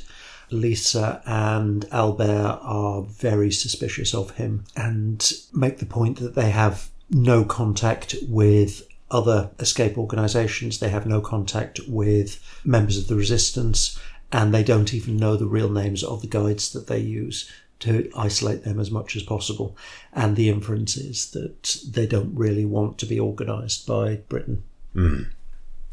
Lisa 0.52 1.22
and 1.26 1.86
Albert 1.92 2.60
are 2.62 3.02
very 3.02 3.52
suspicious 3.52 4.14
of 4.14 4.32
him 4.32 4.64
and 4.76 5.32
make 5.54 5.80
the 5.80 5.86
point 5.86 6.20
that 6.20 6.36
they 6.36 6.52
have 6.52 6.90
no 7.10 7.44
contact 7.44 8.16
with 8.28 8.88
other 9.10 9.50
escape 9.60 9.98
organisations. 9.98 10.80
They 10.80 10.90
have 10.90 11.06
no 11.06 11.22
contact 11.22 11.80
with 11.88 12.40
members 12.64 12.98
of 12.98 13.08
the 13.08 13.16
resistance 13.16 14.00
and 14.32 14.54
they 14.54 14.64
don't 14.64 14.94
even 14.94 15.18
know 15.18 15.36
the 15.36 15.48
real 15.48 15.70
names 15.70 16.04
of 16.04 16.22
the 16.22 16.28
guides 16.28 16.74
that 16.74 16.88
they 16.88 17.00
use 17.00 17.50
to 17.80 18.10
isolate 18.16 18.64
them 18.64 18.80
as 18.80 18.92
much 18.92 19.16
as 19.16 19.24
possible. 19.24 19.78
And 20.14 20.36
the 20.36 20.50
inference 20.50 20.98
is 20.98 21.32
that 21.32 21.82
they 21.90 22.08
don't 22.08 22.36
really 22.36 22.66
want 22.66 22.98
to 23.00 23.06
be 23.06 23.20
organised 23.20 23.86
by 23.86 24.18
Britain. 24.30 24.64
Mm. 24.96 25.28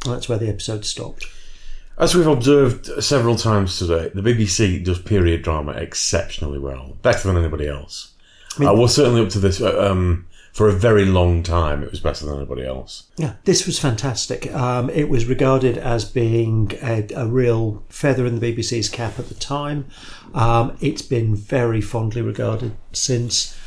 That's 0.04 0.28
where 0.28 0.38
the 0.38 0.48
episode 0.48 0.84
stopped. 0.84 1.26
As 1.98 2.14
we've 2.14 2.26
observed 2.26 2.86
several 3.02 3.36
times 3.36 3.78
today, 3.78 4.10
the 4.14 4.22
BBC 4.22 4.82
does 4.82 4.98
period 4.98 5.42
drama 5.42 5.72
exceptionally 5.72 6.58
well, 6.58 6.96
better 7.02 7.28
than 7.28 7.36
anybody 7.36 7.68
else. 7.68 8.12
I 8.56 8.60
mean, 8.60 8.68
uh, 8.68 8.74
well, 8.74 8.88
certainly 8.88 9.22
up 9.22 9.28
to 9.30 9.38
this, 9.38 9.60
uh, 9.60 9.90
um, 9.90 10.26
for 10.52 10.68
a 10.68 10.72
very 10.72 11.04
long 11.04 11.42
time, 11.42 11.82
it 11.82 11.90
was 11.90 12.00
better 12.00 12.26
than 12.26 12.36
anybody 12.36 12.64
else. 12.64 13.04
Yeah, 13.16 13.34
this 13.44 13.66
was 13.66 13.78
fantastic. 13.78 14.52
Um, 14.52 14.90
it 14.90 15.08
was 15.08 15.24
regarded 15.24 15.78
as 15.78 16.04
being 16.04 16.72
a, 16.82 17.06
a, 17.16 17.26
real 17.26 17.82
feather 17.88 18.26
in 18.26 18.38
the 18.38 18.54
BBC's 18.54 18.90
cap 18.90 19.18
at 19.18 19.28
the 19.28 19.34
time. 19.34 19.86
Um, 20.34 20.76
it's 20.80 21.02
been 21.02 21.34
very 21.34 21.80
fondly 21.80 22.22
regarded 22.22 22.76
since. 22.92 23.58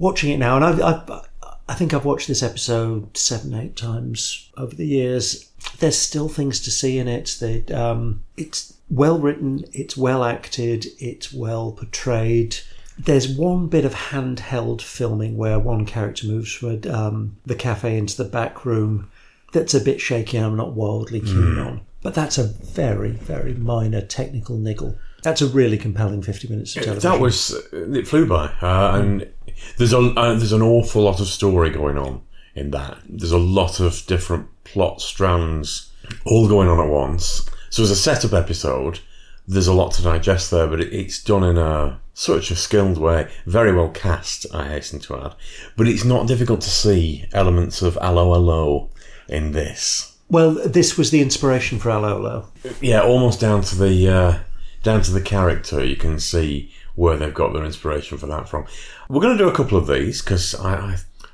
Watching 0.00 0.30
it 0.30 0.38
now, 0.38 0.54
and 0.54 0.64
I've, 0.64 0.80
I've 0.80 1.26
I 1.68 1.74
think 1.74 1.92
I've 1.92 2.04
watched 2.04 2.28
this 2.28 2.42
episode 2.42 3.16
seven, 3.16 3.52
eight 3.52 3.76
times 3.76 4.50
over 4.56 4.74
the 4.74 4.86
years. 4.86 5.50
There's 5.80 5.98
still 5.98 6.28
things 6.28 6.60
to 6.60 6.70
see 6.70 6.98
in 6.98 7.08
it. 7.08 7.36
That 7.40 7.70
um, 7.70 8.24
it's 8.36 8.74
well 8.88 9.18
written, 9.18 9.64
it's 9.72 9.96
well 9.96 10.24
acted, 10.24 10.86
it's 10.98 11.32
well 11.32 11.72
portrayed. 11.72 12.56
There's 12.98 13.28
one 13.28 13.68
bit 13.68 13.84
of 13.84 13.94
handheld 13.94 14.82
filming 14.82 15.36
where 15.36 15.58
one 15.58 15.86
character 15.86 16.26
moves 16.26 16.52
from 16.52 16.80
um, 16.90 17.36
the 17.46 17.54
cafe 17.54 17.96
into 17.96 18.16
the 18.16 18.28
back 18.28 18.64
room. 18.64 19.10
That's 19.52 19.74
a 19.74 19.80
bit 19.80 20.00
shaky. 20.00 20.38
I'm 20.38 20.56
not 20.56 20.72
wildly 20.72 21.20
keen 21.20 21.54
mm. 21.54 21.66
on, 21.66 21.80
but 22.02 22.14
that's 22.14 22.38
a 22.38 22.44
very, 22.44 23.12
very 23.12 23.54
minor 23.54 24.02
technical 24.02 24.56
niggle. 24.56 24.96
That's 25.22 25.40
a 25.40 25.46
really 25.46 25.78
compelling 25.78 26.22
50 26.22 26.48
minutes 26.48 26.76
of 26.76 26.84
television. 26.84 27.10
That 27.10 27.20
was 27.20 27.50
it 27.72 28.06
flew 28.06 28.26
by, 28.26 28.46
uh, 28.60 28.98
and 29.00 29.28
there's 29.76 29.92
a 29.92 29.98
uh, 29.98 30.34
there's 30.34 30.52
an 30.52 30.62
awful 30.62 31.02
lot 31.02 31.20
of 31.20 31.26
story 31.26 31.70
going 31.70 31.98
on 31.98 32.22
in 32.54 32.70
that. 32.70 32.98
There's 33.08 33.32
a 33.32 33.38
lot 33.38 33.80
of 33.80 34.04
different 34.06 34.48
plot 34.64 35.00
strands 35.00 35.90
all 36.24 36.48
going 36.48 36.68
on 36.68 36.78
at 36.78 36.90
once. 36.90 37.48
So 37.70 37.82
as 37.82 37.90
a 37.90 37.96
setup 37.96 38.32
episode, 38.32 39.00
there's 39.48 39.66
a 39.66 39.72
lot 39.72 39.92
to 39.92 40.02
digest 40.02 40.50
there, 40.50 40.66
but 40.66 40.80
it's 40.80 41.22
done 41.22 41.42
in 41.42 41.56
a 41.56 41.98
such 42.12 42.50
a 42.50 42.56
skilled 42.56 42.98
way, 42.98 43.30
very 43.46 43.72
well 43.72 43.88
cast. 43.88 44.46
I 44.54 44.68
hasten 44.68 45.00
to 45.00 45.16
add, 45.16 45.34
but 45.76 45.88
it's 45.88 46.04
not 46.04 46.28
difficult 46.28 46.60
to 46.60 46.70
see 46.70 47.24
elements 47.32 47.80
of 47.80 47.96
Allo 47.98 48.34
Allo 48.34 48.90
in 49.28 49.52
this. 49.52 50.16
Well, 50.28 50.50
this 50.50 50.98
was 50.98 51.10
the 51.10 51.22
inspiration 51.22 51.78
for 51.78 51.90
Allo 51.90 52.18
Allo. 52.18 52.48
Yeah, 52.82 53.00
almost 53.00 53.40
down 53.40 53.62
to 53.62 53.76
the 53.76 54.08
uh, 54.08 54.38
down 54.82 55.00
to 55.02 55.12
the 55.12 55.22
character. 55.22 55.82
You 55.82 55.96
can 55.96 56.20
see 56.20 56.70
where 56.94 57.16
they've 57.16 57.32
got 57.32 57.54
their 57.54 57.64
inspiration 57.64 58.18
for 58.18 58.26
that 58.26 58.48
from. 58.48 58.66
We're 59.08 59.22
going 59.22 59.38
to 59.38 59.42
do 59.42 59.48
a 59.48 59.54
couple 59.54 59.78
of 59.78 59.86
these 59.86 60.20
because 60.20 60.54
I, 60.56 60.74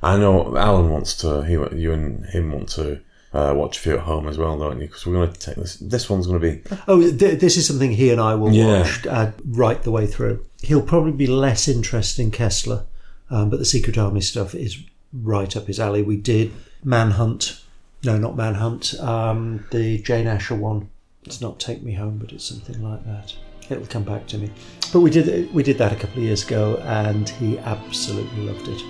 I, 0.02 0.14
I 0.14 0.16
know 0.18 0.56
Alan 0.56 0.90
wants 0.90 1.16
to. 1.18 1.42
He, 1.42 1.54
you 1.54 1.92
and 1.92 2.26
him 2.26 2.52
want 2.52 2.68
to. 2.70 3.00
Uh, 3.34 3.52
watch 3.52 3.78
a 3.78 3.80
few 3.80 3.94
at 3.94 4.00
home 4.00 4.28
as 4.28 4.38
well, 4.38 4.56
don't 4.56 4.80
you? 4.80 4.86
Because 4.86 5.04
we're 5.04 5.14
going 5.14 5.32
to 5.32 5.38
take 5.40 5.56
this. 5.56 5.74
This 5.76 6.08
one's 6.08 6.28
going 6.28 6.40
to 6.40 6.52
be. 6.52 6.76
Oh, 6.86 7.00
th- 7.00 7.40
this 7.40 7.56
is 7.56 7.66
something 7.66 7.90
he 7.90 8.10
and 8.10 8.20
I 8.20 8.36
will 8.36 8.52
yeah. 8.52 8.82
watch 8.82 9.06
uh, 9.08 9.32
right 9.44 9.82
the 9.82 9.90
way 9.90 10.06
through. 10.06 10.46
He'll 10.62 10.80
probably 10.80 11.10
be 11.12 11.26
less 11.26 11.66
interested 11.66 12.22
in 12.22 12.30
Kessler 12.30 12.84
Um, 13.30 13.50
but 13.50 13.58
the 13.58 13.64
Secret 13.64 13.98
Army 13.98 14.20
stuff 14.20 14.54
is 14.54 14.78
right 15.12 15.56
up 15.56 15.66
his 15.66 15.80
alley. 15.80 16.02
We 16.02 16.16
did 16.16 16.52
Manhunt. 16.84 17.60
No, 18.04 18.16
not 18.16 18.36
Manhunt. 18.36 18.94
Um, 19.00 19.66
the 19.72 19.98
Jane 19.98 20.28
Asher 20.28 20.54
one. 20.54 20.88
It's 21.24 21.40
not 21.40 21.58
Take 21.58 21.82
Me 21.82 21.92
Home, 21.94 22.18
but 22.18 22.32
it's 22.32 22.44
something 22.44 22.80
like 22.82 23.04
that. 23.06 23.34
It'll 23.70 23.86
come 23.86 24.04
back 24.04 24.26
to 24.28 24.38
me. 24.38 24.50
But 24.92 25.00
we 25.00 25.10
did 25.10 25.52
we 25.52 25.62
did 25.62 25.78
that 25.78 25.90
a 25.92 25.96
couple 25.96 26.18
of 26.18 26.24
years 26.24 26.44
ago, 26.46 26.76
and 26.84 27.28
he 27.28 27.58
absolutely 27.58 28.42
loved 28.42 28.68
it. 28.68 28.80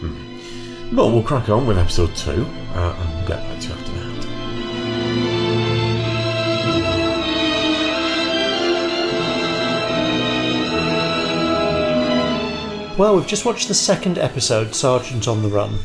Well, 0.93 1.11
we'll 1.13 1.23
crack 1.23 1.49
on 1.49 1.67
with 1.67 1.79
episode 1.79 2.15
two 2.17 2.45
uh, 2.75 2.95
and 2.99 3.27
get 3.29 3.39
back 3.39 3.61
to 3.61 3.69
you 3.69 3.75
after 3.75 3.93
that. 3.93 4.14
Well, 12.97 13.17
we've 13.17 13.27
just 13.27 13.45
watched 13.45 13.67
the 13.67 13.75
second 13.75 14.19
episode, 14.19 14.73
Sergeant 14.73 15.27
on 15.27 15.43
the 15.43 15.49
Run, 15.49 15.81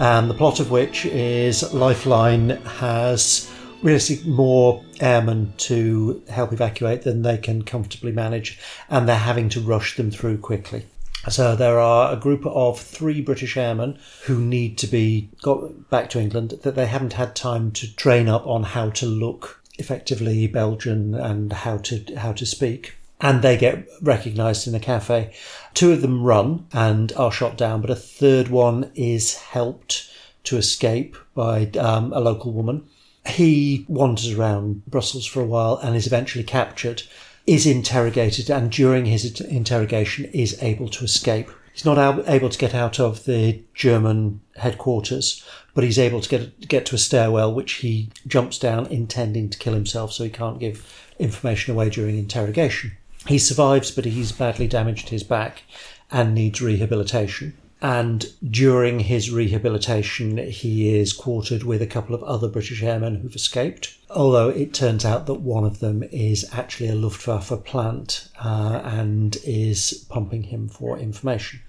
and 0.00 0.28
the 0.28 0.34
plot 0.34 0.58
of 0.58 0.72
which 0.72 1.06
is 1.06 1.72
Lifeline 1.72 2.50
has 2.50 3.48
realistically 3.80 4.28
more 4.28 4.82
airmen 4.98 5.52
to 5.58 6.20
help 6.28 6.52
evacuate 6.52 7.02
than 7.02 7.22
they 7.22 7.38
can 7.38 7.62
comfortably 7.62 8.10
manage, 8.10 8.58
and 8.90 9.08
they're 9.08 9.14
having 9.14 9.48
to 9.50 9.60
rush 9.60 9.96
them 9.96 10.10
through 10.10 10.38
quickly. 10.38 10.84
So 11.28 11.54
there 11.54 11.78
are 11.78 12.12
a 12.12 12.16
group 12.16 12.44
of 12.44 12.80
three 12.80 13.20
British 13.20 13.56
airmen 13.56 13.96
who 14.24 14.40
need 14.40 14.78
to 14.78 14.88
be 14.88 15.30
got 15.42 15.88
back 15.90 16.10
to 16.10 16.20
England 16.20 16.54
that 16.64 16.74
they 16.74 16.86
haven't 16.86 17.12
had 17.12 17.36
time 17.36 17.70
to 17.72 17.94
train 17.94 18.28
up 18.28 18.44
on 18.48 18.64
how 18.64 18.90
to 18.90 19.06
look 19.06 19.62
effectively 19.78 20.48
Belgian 20.48 21.14
and 21.14 21.52
how 21.52 21.76
to 21.78 22.04
how 22.16 22.32
to 22.32 22.44
speak. 22.44 22.96
And 23.20 23.42
they 23.42 23.56
get 23.56 23.86
recognised 24.00 24.68
in 24.68 24.74
a 24.74 24.80
cafe. 24.80 25.32
Two 25.74 25.92
of 25.92 26.02
them 26.02 26.22
run 26.22 26.66
and 26.72 27.12
are 27.14 27.32
shot 27.32 27.56
down, 27.56 27.80
but 27.80 27.90
a 27.90 27.96
third 27.96 28.48
one 28.48 28.92
is 28.94 29.36
helped 29.36 30.08
to 30.44 30.56
escape 30.56 31.16
by 31.34 31.66
um, 31.78 32.12
a 32.12 32.20
local 32.20 32.52
woman. 32.52 32.86
He 33.26 33.84
wanders 33.88 34.32
around 34.32 34.86
Brussels 34.86 35.26
for 35.26 35.40
a 35.42 35.46
while 35.46 35.76
and 35.76 35.96
is 35.96 36.06
eventually 36.06 36.44
captured, 36.44 37.02
is 37.46 37.66
interrogated, 37.66 38.50
and 38.50 38.70
during 38.70 39.06
his 39.06 39.40
interrogation 39.40 40.26
is 40.26 40.62
able 40.62 40.88
to 40.88 41.04
escape. 41.04 41.50
He's 41.72 41.84
not 41.84 42.28
able 42.28 42.48
to 42.48 42.58
get 42.58 42.74
out 42.74 42.98
of 42.98 43.24
the 43.24 43.62
German 43.74 44.40
headquarters, 44.56 45.44
but 45.74 45.84
he's 45.84 45.98
able 45.98 46.20
to 46.20 46.28
get 46.28 46.68
get 46.68 46.86
to 46.86 46.94
a 46.94 46.98
stairwell, 46.98 47.54
which 47.54 47.74
he 47.74 48.10
jumps 48.26 48.58
down, 48.58 48.86
intending 48.86 49.48
to 49.50 49.58
kill 49.58 49.74
himself, 49.74 50.12
so 50.12 50.24
he 50.24 50.30
can't 50.30 50.58
give 50.58 51.08
information 51.18 51.74
away 51.74 51.90
during 51.90 52.18
interrogation. 52.18 52.92
He 53.28 53.38
survives, 53.38 53.90
but 53.90 54.06
he's 54.06 54.32
badly 54.32 54.66
damaged 54.66 55.10
his 55.10 55.22
back 55.22 55.64
and 56.10 56.34
needs 56.34 56.62
rehabilitation. 56.62 57.58
And 57.82 58.24
during 58.42 59.00
his 59.00 59.30
rehabilitation, 59.30 60.38
he 60.38 60.96
is 60.96 61.12
quartered 61.12 61.62
with 61.62 61.82
a 61.82 61.86
couple 61.86 62.14
of 62.14 62.22
other 62.22 62.48
British 62.48 62.82
airmen 62.82 63.16
who've 63.16 63.36
escaped. 63.36 63.94
Although 64.08 64.48
it 64.48 64.72
turns 64.72 65.04
out 65.04 65.26
that 65.26 65.34
one 65.34 65.64
of 65.64 65.80
them 65.80 66.02
is 66.10 66.48
actually 66.52 66.88
a 66.88 66.94
Luftwaffe 66.94 67.64
plant 67.64 68.30
uh, 68.42 68.80
and 68.82 69.36
is 69.44 70.06
pumping 70.08 70.44
him 70.44 70.66
for 70.66 70.98
information. 70.98 71.60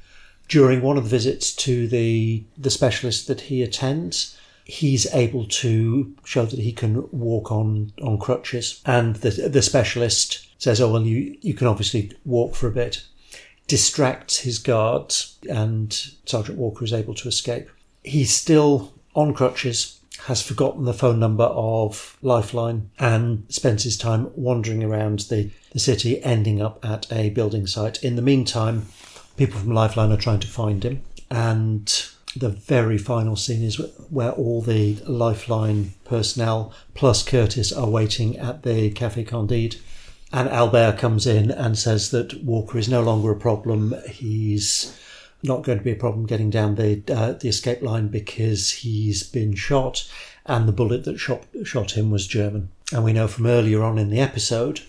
During 0.47 0.81
one 0.81 0.97
of 0.97 1.03
the 1.03 1.09
visits 1.09 1.53
to 1.57 1.89
the 1.89 2.45
the 2.57 2.71
specialist 2.71 3.27
that 3.27 3.41
he 3.41 3.61
attends, 3.61 4.38
he's 4.69 5.11
able 5.13 5.45
to 5.45 6.15
show 6.23 6.45
that 6.45 6.59
he 6.59 6.71
can 6.71 7.09
walk 7.11 7.51
on 7.51 7.91
on 8.01 8.17
crutches, 8.17 8.81
and 8.85 9.15
the 9.17 9.31
the 9.49 9.61
specialist 9.61 10.47
says, 10.57 10.79
"Oh 10.79 10.91
well, 10.91 11.05
you 11.05 11.37
you 11.41 11.53
can 11.53 11.67
obviously 11.67 12.11
walk 12.25 12.55
for 12.55 12.67
a 12.67 12.71
bit." 12.71 13.03
distracts 13.69 14.39
his 14.39 14.57
guards, 14.57 15.37
and 15.47 15.93
Sergeant 16.25 16.57
Walker 16.57 16.83
is 16.83 16.91
able 16.91 17.13
to 17.13 17.27
escape. 17.29 17.69
He's 18.03 18.33
still 18.33 18.93
on 19.15 19.33
crutches, 19.33 20.01
has 20.25 20.41
forgotten 20.41 20.85
the 20.85 20.93
phone 20.93 21.19
number 21.19 21.43
of 21.43 22.17
Lifeline, 22.21 22.89
and 22.97 23.45
spends 23.47 23.83
his 23.83 23.95
time 23.95 24.31
wandering 24.35 24.83
around 24.83 25.19
the, 25.29 25.51
the 25.71 25.79
city, 25.79 26.21
ending 26.23 26.61
up 26.61 26.83
at 26.83 27.09
a 27.11 27.29
building 27.29 27.67
site. 27.67 28.03
In 28.03 28.15
the 28.15 28.23
meantime, 28.23 28.87
people 29.37 29.59
from 29.59 29.71
Lifeline 29.71 30.11
are 30.11 30.17
trying 30.17 30.39
to 30.39 30.47
find 30.47 30.83
him, 30.83 31.03
and 31.29 32.09
the 32.35 32.49
very 32.49 32.97
final 32.97 33.35
scene 33.35 33.63
is 33.63 33.77
where 34.09 34.31
all 34.31 34.61
the 34.61 34.95
Lifeline 35.07 35.93
personnel 36.05 36.73
plus 36.93 37.23
Curtis 37.23 37.71
are 37.71 37.89
waiting 37.89 38.37
at 38.37 38.63
the 38.63 38.91
Cafe 38.91 39.23
Candide 39.23 39.77
and 40.31 40.47
Albert 40.49 40.97
comes 40.97 41.25
in 41.25 41.49
and 41.51 41.77
says 41.77 42.11
that 42.11 42.43
Walker 42.43 42.77
is 42.77 42.87
no 42.87 43.01
longer 43.01 43.31
a 43.31 43.39
problem. 43.39 43.95
He's 44.09 44.95
not 45.41 45.63
going 45.63 45.77
to 45.77 45.83
be 45.83 45.91
a 45.91 45.95
problem 45.95 46.25
getting 46.25 46.49
down 46.49 46.75
the 46.75 47.01
uh, 47.09 47.33
the 47.33 47.47
escape 47.47 47.81
line 47.81 48.09
because 48.09 48.69
he's 48.69 49.23
been 49.23 49.55
shot, 49.55 50.09
and 50.45 50.67
the 50.67 50.73
bullet 50.73 51.05
that 51.05 51.17
shot 51.17 51.45
shot 51.63 51.91
him 51.97 52.11
was 52.11 52.27
German. 52.27 52.69
And 52.91 53.03
we 53.03 53.13
know 53.13 53.27
from 53.27 53.47
earlier 53.47 53.83
on 53.83 53.97
in 53.97 54.09
the 54.09 54.19
episode 54.19 54.81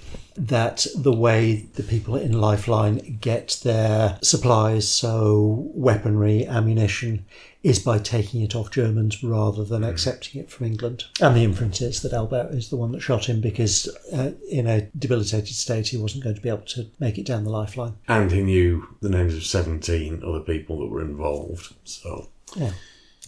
that 0.47 0.87
the 0.97 1.13
way 1.13 1.67
the 1.75 1.83
people 1.83 2.17
in 2.17 2.33
Lifeline 2.33 3.19
get 3.21 3.61
their 3.63 4.19
supplies, 4.23 4.91
so 4.91 5.71
weaponry, 5.75 6.47
ammunition, 6.47 7.27
is 7.63 7.79
by 7.79 7.99
taking 7.99 8.41
it 8.41 8.57
off 8.57 8.71
Germans 8.71 9.23
rather 9.23 9.65
than 9.65 9.85
accepting 9.85 10.41
it 10.41 10.51
from 10.51 10.67
England. 10.67 11.05
And 11.21 11.37
the 11.37 11.45
inference 11.45 11.83
is 11.83 12.01
that 12.01 12.15
Albert 12.15 12.53
is 12.53 12.71
the 12.71 12.77
one 12.77 12.93
that 12.93 13.01
shot 13.01 13.29
him 13.29 13.43
because 13.43 13.87
uh, 14.13 14.33
in 14.51 14.67
a 14.67 14.83
debilitated 14.99 15.55
state 15.55 15.89
he 15.89 15.99
wasn't 15.99 16.25
going 16.25 16.37
to 16.37 16.41
be 16.41 16.49
able 16.49 16.63
to 16.63 16.87
make 16.99 17.19
it 17.19 17.27
down 17.27 17.45
the 17.45 17.51
lifeline. 17.51 17.97
And 18.09 18.33
he 18.33 18.43
knew 18.43 18.89
the 19.01 19.11
names 19.11 19.35
of 19.35 19.45
17 19.45 20.23
other 20.25 20.41
people 20.41 20.79
that 20.81 20.87
were 20.87 21.03
involved. 21.03 21.75
So 21.85 22.29
Yeah. 22.57 22.73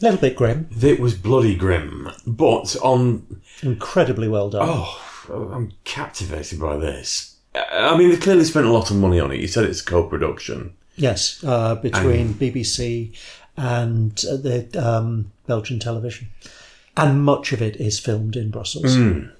A 0.01 0.03
little 0.03 0.20
bit 0.20 0.35
grim, 0.35 0.68
it 0.81 0.98
was 0.98 1.14
bloody 1.14 1.55
grim. 1.55 2.11
But 2.27 2.75
on. 2.83 3.42
incredibly 3.62 4.27
well 4.27 4.48
done. 4.48 4.66
Oh, 4.68 5.12
I'm 5.31 5.73
captivated 5.85 6.61
by 6.61 6.77
this. 6.77 7.37
I 7.55 7.97
mean, 7.97 8.11
they 8.11 8.17
clearly 8.17 8.45
spent 8.45 8.67
a 8.67 8.73
lot 8.73 8.91
of 8.91 8.97
money 8.97 9.21
on 9.21 9.31
it. 9.31 9.41
You 9.41 9.49
said 9.49 9.65
it's 9.65 9.83
a 9.83 9.85
co 9.85 10.05
production. 10.05 10.75
Yes, 10.97 11.43
uh, 11.45 11.75
between 11.77 12.35
BBC 12.35 13.17
and 13.57 14.13
uh, 14.31 14.37
the 14.37 14.69
um, 14.77 15.33
Belgian 15.47 15.79
television. 15.79 16.29
And 16.97 17.25
much 17.25 17.53
of 17.53 17.63
it 17.63 17.77
is 17.77 17.99
filmed 17.99 18.37
in 18.37 18.51
Brussels. 18.51 18.95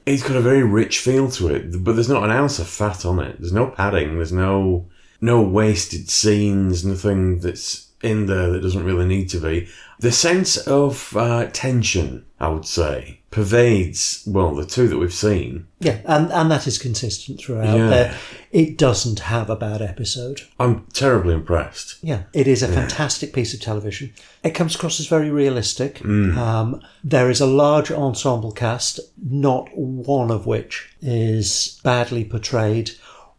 It's 0.07 0.23
got 0.23 0.37
a 0.37 0.41
very 0.41 0.63
rich 0.63 0.99
feel 0.99 1.31
to 1.33 1.49
it, 1.49 1.85
but 1.85 1.95
there's 1.95 2.09
not 2.09 2.25
an 2.25 2.31
ounce 2.31 2.59
of 2.59 2.67
fat 2.67 3.05
on 3.05 3.19
it. 3.19 3.39
There's 3.39 3.53
no 3.53 3.67
padding. 3.67 4.17
There's 4.17 4.33
no 4.33 4.87
no 5.21 5.43
wasted 5.43 6.09
scenes. 6.09 6.85
Nothing 6.85 7.41
that's 7.41 7.89
in 8.03 8.27
there 8.27 8.51
that 8.51 8.61
doesn't 8.61 8.85
really 8.85 9.07
need 9.07 9.29
to 9.31 9.39
be. 9.39 9.69
The 10.01 10.13
sense 10.13 10.57
of 10.57 11.17
uh, 11.17 11.47
tension, 11.53 12.25
I 12.41 12.49
would 12.49 12.67
say, 12.67 13.21
pervades 13.31 14.25
well 14.27 14.55
the 14.55 14.67
two 14.67 14.89
that 14.89 14.99
we've 14.99 15.13
seen. 15.13 15.69
Yeah, 15.79 16.01
and, 16.05 16.31
and 16.33 16.51
that 16.51 16.67
is 16.67 16.79
consistent 16.79 17.41
throughout. 17.41 17.77
Yeah. 17.77 17.89
There, 17.89 18.19
it 18.51 18.77
doesn't 18.77 19.21
have 19.21 19.49
a 19.49 19.57
bad 19.57 19.81
episode. 19.81 20.43
I'm 20.59 20.87
terribly 20.93 21.35
impressed. 21.35 21.99
Yeah, 22.03 22.25
it 22.33 22.47
is 22.47 22.63
a 22.63 22.69
fantastic 22.69 23.33
piece 23.33 23.55
of 23.55 23.61
television. 23.61 24.13
It 24.43 24.51
comes 24.51 24.75
across 24.75 25.01
as 25.01 25.07
very 25.07 25.31
realistic. 25.31 26.05
Um, 26.05 26.83
there 27.03 27.31
is 27.31 27.41
a 27.41 27.47
large 27.47 27.91
ensemble 27.91 28.53
cast, 28.53 29.01
not 29.23 29.71
one 29.77 30.31
of 30.31 30.45
which 30.45 30.95
is 31.01 31.81
badly 31.83 32.25
portrayed 32.25 32.91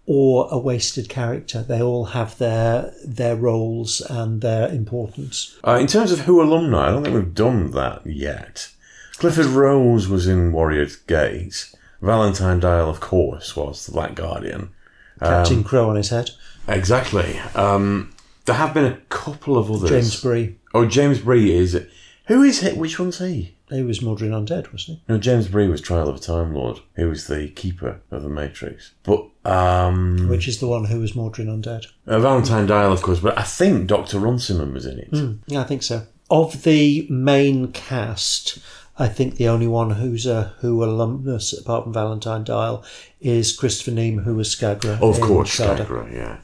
or 0.05 0.47
a 0.51 0.57
wasted 0.57 1.09
character. 1.09 1.63
They 1.63 1.81
all 1.81 2.05
have 2.05 2.37
their 2.37 2.93
their 3.05 3.35
roles 3.35 4.01
and 4.01 4.41
their 4.41 4.69
importance. 4.69 5.57
Uh, 5.65 5.77
in 5.79 5.87
terms 5.87 6.11
of 6.11 6.21
who 6.21 6.41
alumni, 6.41 6.87
I 6.87 6.91
don't 6.91 7.03
think 7.03 7.15
we've 7.15 7.33
done 7.33 7.71
that 7.71 8.05
yet. 8.05 8.69
Clifford 9.17 9.45
Rose 9.45 10.07
was 10.07 10.27
in 10.27 10.51
Warrior's 10.51 10.95
Gate. 10.95 11.73
Valentine 12.01 12.59
Dyall, 12.59 12.89
of 12.89 12.99
course, 12.99 13.55
was 13.55 13.85
the 13.85 13.93
Black 13.93 14.15
Guardian. 14.15 14.71
Captain 15.19 15.63
Crow 15.63 15.89
on 15.89 15.95
his 15.95 16.09
head. 16.09 16.31
Exactly. 16.67 17.39
Um, 17.55 18.13
there 18.45 18.55
have 18.55 18.73
been 18.73 18.85
a 18.85 18.97
couple 19.07 19.57
of 19.57 19.71
others. 19.71 19.89
James 19.89 20.21
Bree. 20.21 20.57
Oh, 20.73 20.85
James 20.85 21.19
Bree 21.19 21.53
is 21.53 21.73
it? 21.73 21.89
Who 22.25 22.43
is 22.43 22.61
it? 22.63 22.75
Which 22.75 22.99
one's 22.99 23.19
he? 23.19 23.52
He 23.73 23.81
was 23.83 23.99
Mawdryn 24.01 24.29
Undead, 24.31 24.71
wasn't 24.71 24.99
he? 24.99 25.03
No, 25.09 25.17
James 25.17 25.47
Bree 25.47 25.67
was 25.67 25.81
Trial 25.81 26.07
of 26.07 26.15
a 26.15 26.19
Time 26.19 26.53
Lord. 26.53 26.79
He 26.95 27.03
was 27.05 27.27
the 27.27 27.47
keeper 27.49 28.01
of 28.11 28.21
the 28.23 28.29
Matrix. 28.29 28.93
But 29.03 29.25
um, 29.45 30.27
Which 30.29 30.47
is 30.47 30.59
the 30.59 30.67
one 30.67 30.85
who 30.85 30.99
was 30.99 31.13
Mawdryn 31.13 31.47
Undead. 31.47 31.87
uh, 32.07 32.19
Valentine 32.19 32.67
Dyall, 32.67 32.91
of 32.93 33.01
course. 33.01 33.19
But 33.19 33.37
I 33.37 33.43
think 33.43 33.87
Doctor 33.87 34.19
Runciman 34.19 34.73
was 34.73 34.85
in 34.85 34.99
it. 34.99 35.39
Yeah, 35.47 35.61
I 35.61 35.63
think 35.63 35.81
so. 35.83 36.03
Of 36.29 36.63
the 36.63 37.07
main 37.09 37.71
cast, 37.71 38.59
I 38.97 39.07
think 39.07 39.35
the 39.35 39.47
only 39.47 39.67
one 39.67 39.91
who's 39.91 40.25
a 40.25 40.53
Who 40.59 40.83
alumnus, 40.83 41.53
apart 41.53 41.83
from 41.83 41.93
Valentine 41.93 42.45
Dyall, 42.45 42.83
is 43.21 43.51
Christopher 43.55 43.91
Neame, 43.91 44.23
who 44.23 44.35
was 44.35 44.53
Skagra. 44.55 45.01
Of 45.01 45.19
course, 45.19 45.57
Shada. 45.59 45.85
Skagra, 45.85 46.13
yeah. 46.13 46.37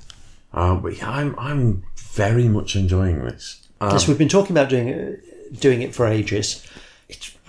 Um, 0.53 0.81
but 0.81 0.97
yeah, 0.97 1.09
I'm 1.09 1.35
I'm 1.37 1.83
very 1.95 2.47
much 2.47 2.75
enjoying 2.75 3.23
this. 3.23 3.67
Um, 3.79 3.91
Yes, 3.91 4.07
we've 4.07 4.17
been 4.17 4.27
talking 4.29 4.51
about 4.51 4.69
doing 4.69 4.89
it, 4.89 5.59
doing 5.59 5.81
it 5.83 5.93
for 5.95 6.07
ages. 6.07 6.65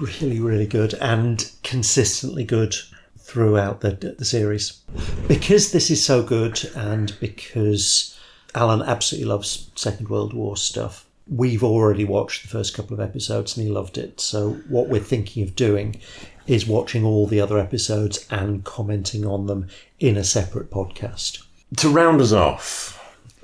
Really, 0.00 0.40
really 0.40 0.66
good 0.66 0.94
and 0.94 1.50
consistently 1.62 2.44
good 2.44 2.74
throughout 3.18 3.80
the 3.80 3.90
the 4.18 4.24
series. 4.24 4.80
Because 5.28 5.72
this 5.72 5.90
is 5.90 6.04
so 6.04 6.22
good, 6.22 6.70
and 6.74 7.14
because 7.20 8.18
Alan 8.54 8.82
absolutely 8.82 9.28
loves 9.28 9.70
Second 9.76 10.08
World 10.08 10.32
War 10.32 10.56
stuff, 10.56 11.06
we've 11.28 11.62
already 11.62 12.04
watched 12.04 12.42
the 12.42 12.48
first 12.48 12.74
couple 12.74 12.94
of 12.94 13.00
episodes 13.00 13.56
and 13.56 13.66
he 13.66 13.72
loved 13.72 13.98
it. 13.98 14.20
So 14.20 14.52
what 14.68 14.88
we're 14.88 15.00
thinking 15.00 15.42
of 15.42 15.54
doing 15.54 16.00
is 16.46 16.66
watching 16.66 17.04
all 17.04 17.26
the 17.26 17.40
other 17.40 17.58
episodes 17.58 18.26
and 18.30 18.64
commenting 18.64 19.24
on 19.26 19.46
them 19.46 19.68
in 20.00 20.16
a 20.16 20.24
separate 20.24 20.70
podcast. 20.70 21.44
To 21.76 21.88
round 21.88 22.20
us 22.20 22.32
off, 22.32 22.96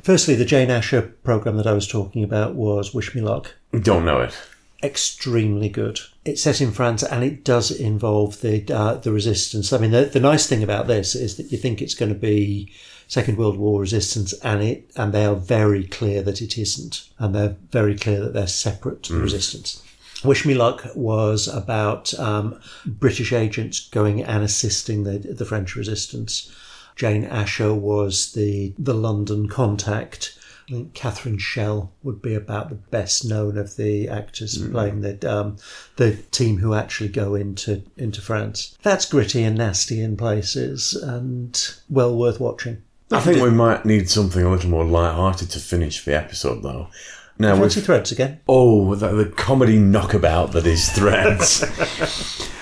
Firstly, 0.06 0.36
the 0.36 0.44
Jane 0.44 0.70
Asher 0.70 1.02
program 1.24 1.56
that 1.56 1.66
I 1.66 1.72
was 1.72 1.88
talking 1.88 2.22
about 2.22 2.54
was 2.54 2.94
Wish 2.94 3.12
Me 3.16 3.20
Luck. 3.20 3.56
don't 3.82 4.04
know 4.04 4.20
it. 4.20 4.38
Extremely 4.80 5.68
good. 5.68 5.98
It's 6.26 6.42
set 6.42 6.60
in 6.60 6.72
France 6.72 7.02
and 7.02 7.24
it 7.24 7.44
does 7.44 7.70
involve 7.70 8.40
the 8.40 8.64
uh, 8.72 8.94
the 8.94 9.12
resistance. 9.12 9.72
I 9.72 9.78
mean, 9.78 9.92
the, 9.92 10.04
the 10.04 10.20
nice 10.20 10.46
thing 10.46 10.62
about 10.62 10.86
this 10.86 11.14
is 11.14 11.36
that 11.36 11.52
you 11.52 11.58
think 11.58 11.80
it's 11.80 11.94
going 11.94 12.12
to 12.12 12.18
be 12.18 12.72
Second 13.08 13.38
World 13.38 13.56
War 13.56 13.80
resistance, 13.80 14.32
and 14.42 14.62
it 14.62 14.90
and 14.96 15.12
they 15.12 15.24
are 15.24 15.36
very 15.36 15.84
clear 15.84 16.22
that 16.22 16.42
it 16.42 16.58
isn't, 16.58 17.08
and 17.18 17.34
they're 17.34 17.56
very 17.70 17.96
clear 17.96 18.20
that 18.20 18.34
they're 18.34 18.48
separate 18.48 19.08
resistance. 19.10 19.82
Wish 20.24 20.44
Me 20.44 20.54
Luck 20.54 20.86
was 20.94 21.46
about 21.46 22.12
um, 22.18 22.58
British 22.84 23.32
agents 23.32 23.88
going 23.88 24.22
and 24.22 24.42
assisting 24.42 25.04
the, 25.04 25.18
the 25.18 25.44
French 25.44 25.76
resistance. 25.76 26.52
Jane 26.96 27.24
Asher 27.24 27.74
was 27.74 28.32
the, 28.32 28.72
the 28.78 28.94
London 28.94 29.48
contact. 29.48 30.35
I 30.68 30.72
think 30.72 30.94
Catherine 30.94 31.38
Shell 31.38 31.92
would 32.02 32.20
be 32.20 32.34
about 32.34 32.70
the 32.70 32.74
best 32.74 33.24
known 33.24 33.56
of 33.56 33.76
the 33.76 34.08
actors 34.08 34.58
playing 34.58 35.02
the 35.02 35.32
um, 35.32 35.58
the 35.94 36.16
team 36.16 36.58
who 36.58 36.74
actually 36.74 37.08
go 37.10 37.34
into 37.36 37.82
into 37.96 38.20
France. 38.20 38.76
That's 38.82 39.08
gritty 39.08 39.44
and 39.44 39.56
nasty 39.56 40.00
in 40.00 40.16
places, 40.16 40.94
and 40.94 41.56
well 41.88 42.16
worth 42.16 42.40
watching. 42.40 42.82
I 43.12 43.20
think 43.20 43.40
we 43.40 43.50
might 43.50 43.84
need 43.84 44.10
something 44.10 44.42
a 44.42 44.50
little 44.50 44.70
more 44.70 44.84
light-hearted 44.84 45.50
to 45.50 45.60
finish 45.60 46.04
the 46.04 46.16
episode, 46.16 46.64
though. 46.64 46.88
Now, 47.38 47.54
Fancy 47.54 47.80
threads 47.80 48.10
again. 48.10 48.40
oh, 48.48 48.96
the, 48.96 49.08
the 49.12 49.26
comedy 49.26 49.78
knockabout 49.78 50.52
that 50.52 50.66
is 50.66 50.90
Threads. 50.90 51.62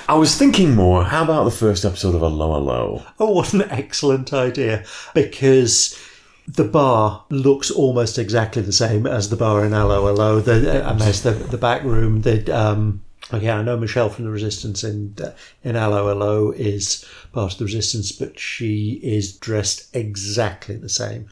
I 0.08 0.14
was 0.16 0.36
thinking 0.36 0.74
more. 0.74 1.04
How 1.04 1.22
about 1.24 1.44
the 1.44 1.50
first 1.50 1.84
episode 1.86 2.14
of 2.14 2.22
Allo 2.22 2.52
Allo? 2.52 3.06
Oh, 3.18 3.30
what 3.30 3.54
an 3.54 3.62
excellent 3.70 4.34
idea! 4.34 4.84
Because 5.14 5.98
the 6.46 6.64
bar 6.64 7.24
looks 7.30 7.70
almost 7.70 8.18
exactly 8.18 8.62
the 8.62 8.72
same 8.72 9.06
as 9.06 9.30
the 9.30 9.36
bar 9.36 9.64
in 9.64 9.72
Allo 9.72 10.06
Allo. 10.08 10.40
The, 10.40 10.60
there's 10.98 11.22
the 11.22 11.32
the 11.32 11.58
back 11.58 11.82
room. 11.82 12.22
The 12.22 12.50
um, 12.50 13.02
okay, 13.32 13.50
I 13.50 13.62
know 13.62 13.76
Michelle 13.76 14.10
from 14.10 14.24
the 14.24 14.30
Resistance 14.30 14.84
in 14.84 15.16
uh, 15.22 15.32
in 15.62 15.76
Allo 15.76 16.10
Allo 16.10 16.50
is 16.50 17.04
part 17.32 17.52
of 17.52 17.58
the 17.58 17.64
Resistance, 17.64 18.12
but 18.12 18.38
she 18.38 19.00
is 19.02 19.36
dressed 19.36 19.94
exactly 19.94 20.76
the 20.76 20.88
same 20.88 21.28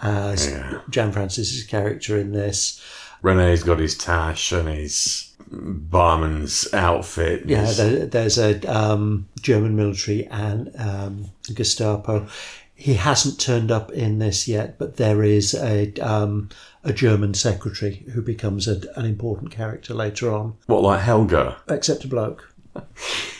as 0.00 0.48
Yeah. 0.50 0.80
Jan 0.90 1.12
Francis's 1.12 1.64
character 1.64 2.16
in 2.16 2.32
this. 2.32 2.80
Renee's 3.22 3.62
got 3.62 3.78
his 3.78 3.96
tash 3.96 4.50
and 4.50 4.68
his 4.68 5.32
barman's 5.50 6.66
outfit. 6.72 7.44
Yeah, 7.46 7.70
there, 7.72 8.06
there's 8.06 8.38
a 8.38 8.60
um, 8.64 9.28
German 9.40 9.76
military 9.76 10.26
and 10.26 10.72
um, 10.78 11.26
Gestapo. 11.54 12.26
He 12.74 12.94
hasn't 12.94 13.38
turned 13.38 13.70
up 13.70 13.92
in 13.92 14.18
this 14.18 14.48
yet, 14.48 14.78
but 14.78 14.96
there 14.96 15.22
is 15.22 15.54
a 15.54 15.92
um, 16.00 16.48
a 16.82 16.92
German 16.92 17.34
secretary 17.34 18.04
who 18.12 18.22
becomes 18.22 18.66
a, 18.66 18.80
an 18.96 19.04
important 19.06 19.50
character 19.50 19.94
later 19.94 20.32
on, 20.32 20.56
what, 20.66 20.82
like 20.82 21.00
Helga? 21.00 21.58
except 21.68 22.04
a 22.04 22.08
bloke. 22.08 22.52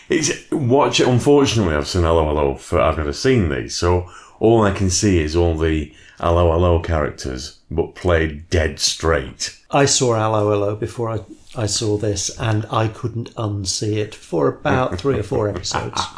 It's 0.08 0.50
watch. 0.50 1.00
Unfortunately, 1.00 1.74
I've 1.74 1.88
seen 1.88 2.02
Hello 2.02 2.26
Hello. 2.26 2.54
For, 2.56 2.78
I've 2.78 2.98
never 2.98 3.14
seen 3.14 3.48
these, 3.48 3.74
so 3.74 4.10
all 4.40 4.62
I 4.62 4.70
can 4.72 4.90
see 4.90 5.20
is 5.20 5.34
all 5.34 5.56
the 5.56 5.90
Hello 6.18 6.52
Hello 6.52 6.80
characters, 6.80 7.60
but 7.70 7.94
played 7.94 8.50
dead 8.50 8.78
straight. 8.78 9.58
I 9.70 9.86
saw 9.86 10.14
Allo 10.16 10.52
Allo 10.52 10.76
before 10.76 11.08
I, 11.08 11.20
I 11.56 11.64
saw 11.64 11.96
this, 11.96 12.28
and 12.38 12.66
I 12.70 12.88
couldn't 12.88 13.34
unsee 13.36 13.96
it 13.96 14.14
for 14.14 14.48
about 14.48 14.98
three 14.98 15.18
or 15.18 15.22
four 15.22 15.48
episodes. 15.48 16.00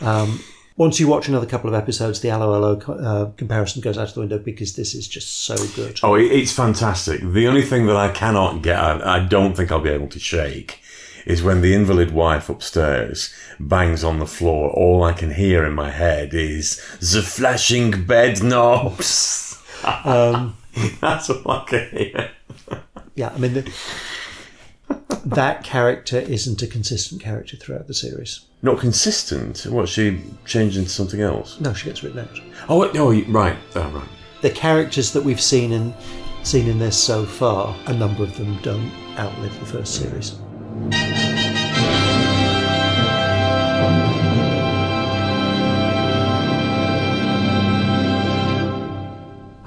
Um, 0.00 0.38
once 0.78 1.00
you 1.00 1.08
watch 1.08 1.28
another 1.28 1.44
couple 1.44 1.68
of 1.68 1.74
episodes, 1.74 2.20
the 2.20 2.30
Allo 2.30 2.54
Allo 2.54 2.80
uh, 2.80 3.30
comparison 3.36 3.82
goes 3.82 3.98
out 3.98 4.08
of 4.08 4.14
the 4.14 4.20
window 4.20 4.38
because 4.38 4.76
this 4.76 4.94
is 4.94 5.08
just 5.08 5.42
so 5.42 5.56
good. 5.74 5.98
Oh, 6.04 6.14
it's 6.14 6.52
fantastic. 6.52 7.20
The 7.20 7.48
only 7.48 7.62
thing 7.62 7.86
that 7.86 7.96
I 7.96 8.10
cannot 8.10 8.62
get, 8.62 8.78
I, 8.78 9.16
I 9.16 9.18
don't 9.18 9.56
think 9.56 9.72
I'll 9.72 9.80
be 9.80 9.90
able 9.90 10.08
to 10.08 10.20
shake, 10.20 10.80
is 11.26 11.42
when 11.42 11.62
the 11.62 11.74
invalid 11.74 12.12
wife 12.12 12.48
upstairs 12.48 13.34
bangs 13.58 14.04
on 14.04 14.20
the 14.20 14.26
floor. 14.26 14.70
All 14.70 15.02
I 15.02 15.12
can 15.12 15.32
hear 15.32 15.64
in 15.64 15.74
my 15.74 15.90
head 15.90 16.32
is 16.32 16.76
the 17.00 17.22
flashing 17.22 18.06
bed 18.06 18.42
knobs. 18.42 19.60
Um, 20.04 20.56
That's 21.00 21.28
all 21.28 21.50
I 21.50 21.64
can 21.64 21.90
hear. 21.90 22.30
Yeah, 23.16 23.32
I 23.34 23.38
mean, 23.38 23.54
the, 23.54 23.72
that 25.24 25.62
character 25.64 26.18
isn't 26.18 26.62
a 26.62 26.66
consistent 26.66 27.20
character 27.22 27.56
throughout 27.56 27.86
the 27.86 27.94
series. 27.94 28.40
Not 28.62 28.78
consistent. 28.80 29.66
What 29.68 29.88
she 29.88 30.20
changed 30.46 30.76
into 30.76 30.90
something 30.90 31.20
else? 31.20 31.60
No, 31.60 31.72
she 31.74 31.86
gets 31.86 32.02
written 32.02 32.20
out. 32.20 32.40
Oh, 32.68 32.90
oh, 32.94 33.10
you- 33.10 33.24
right, 33.32 33.56
oh, 33.76 33.90
right. 33.90 34.08
The 34.40 34.50
characters 34.50 35.12
that 35.12 35.24
we've 35.24 35.40
seen 35.40 35.72
in 35.72 35.94
seen 36.44 36.68
in 36.68 36.78
this 36.78 36.96
so 36.96 37.24
far, 37.26 37.76
a 37.86 37.92
number 37.92 38.22
of 38.22 38.36
them 38.38 38.58
don't 38.62 38.90
outlive 39.18 39.58
the 39.60 39.66
first 39.66 39.96
series. 39.96 40.36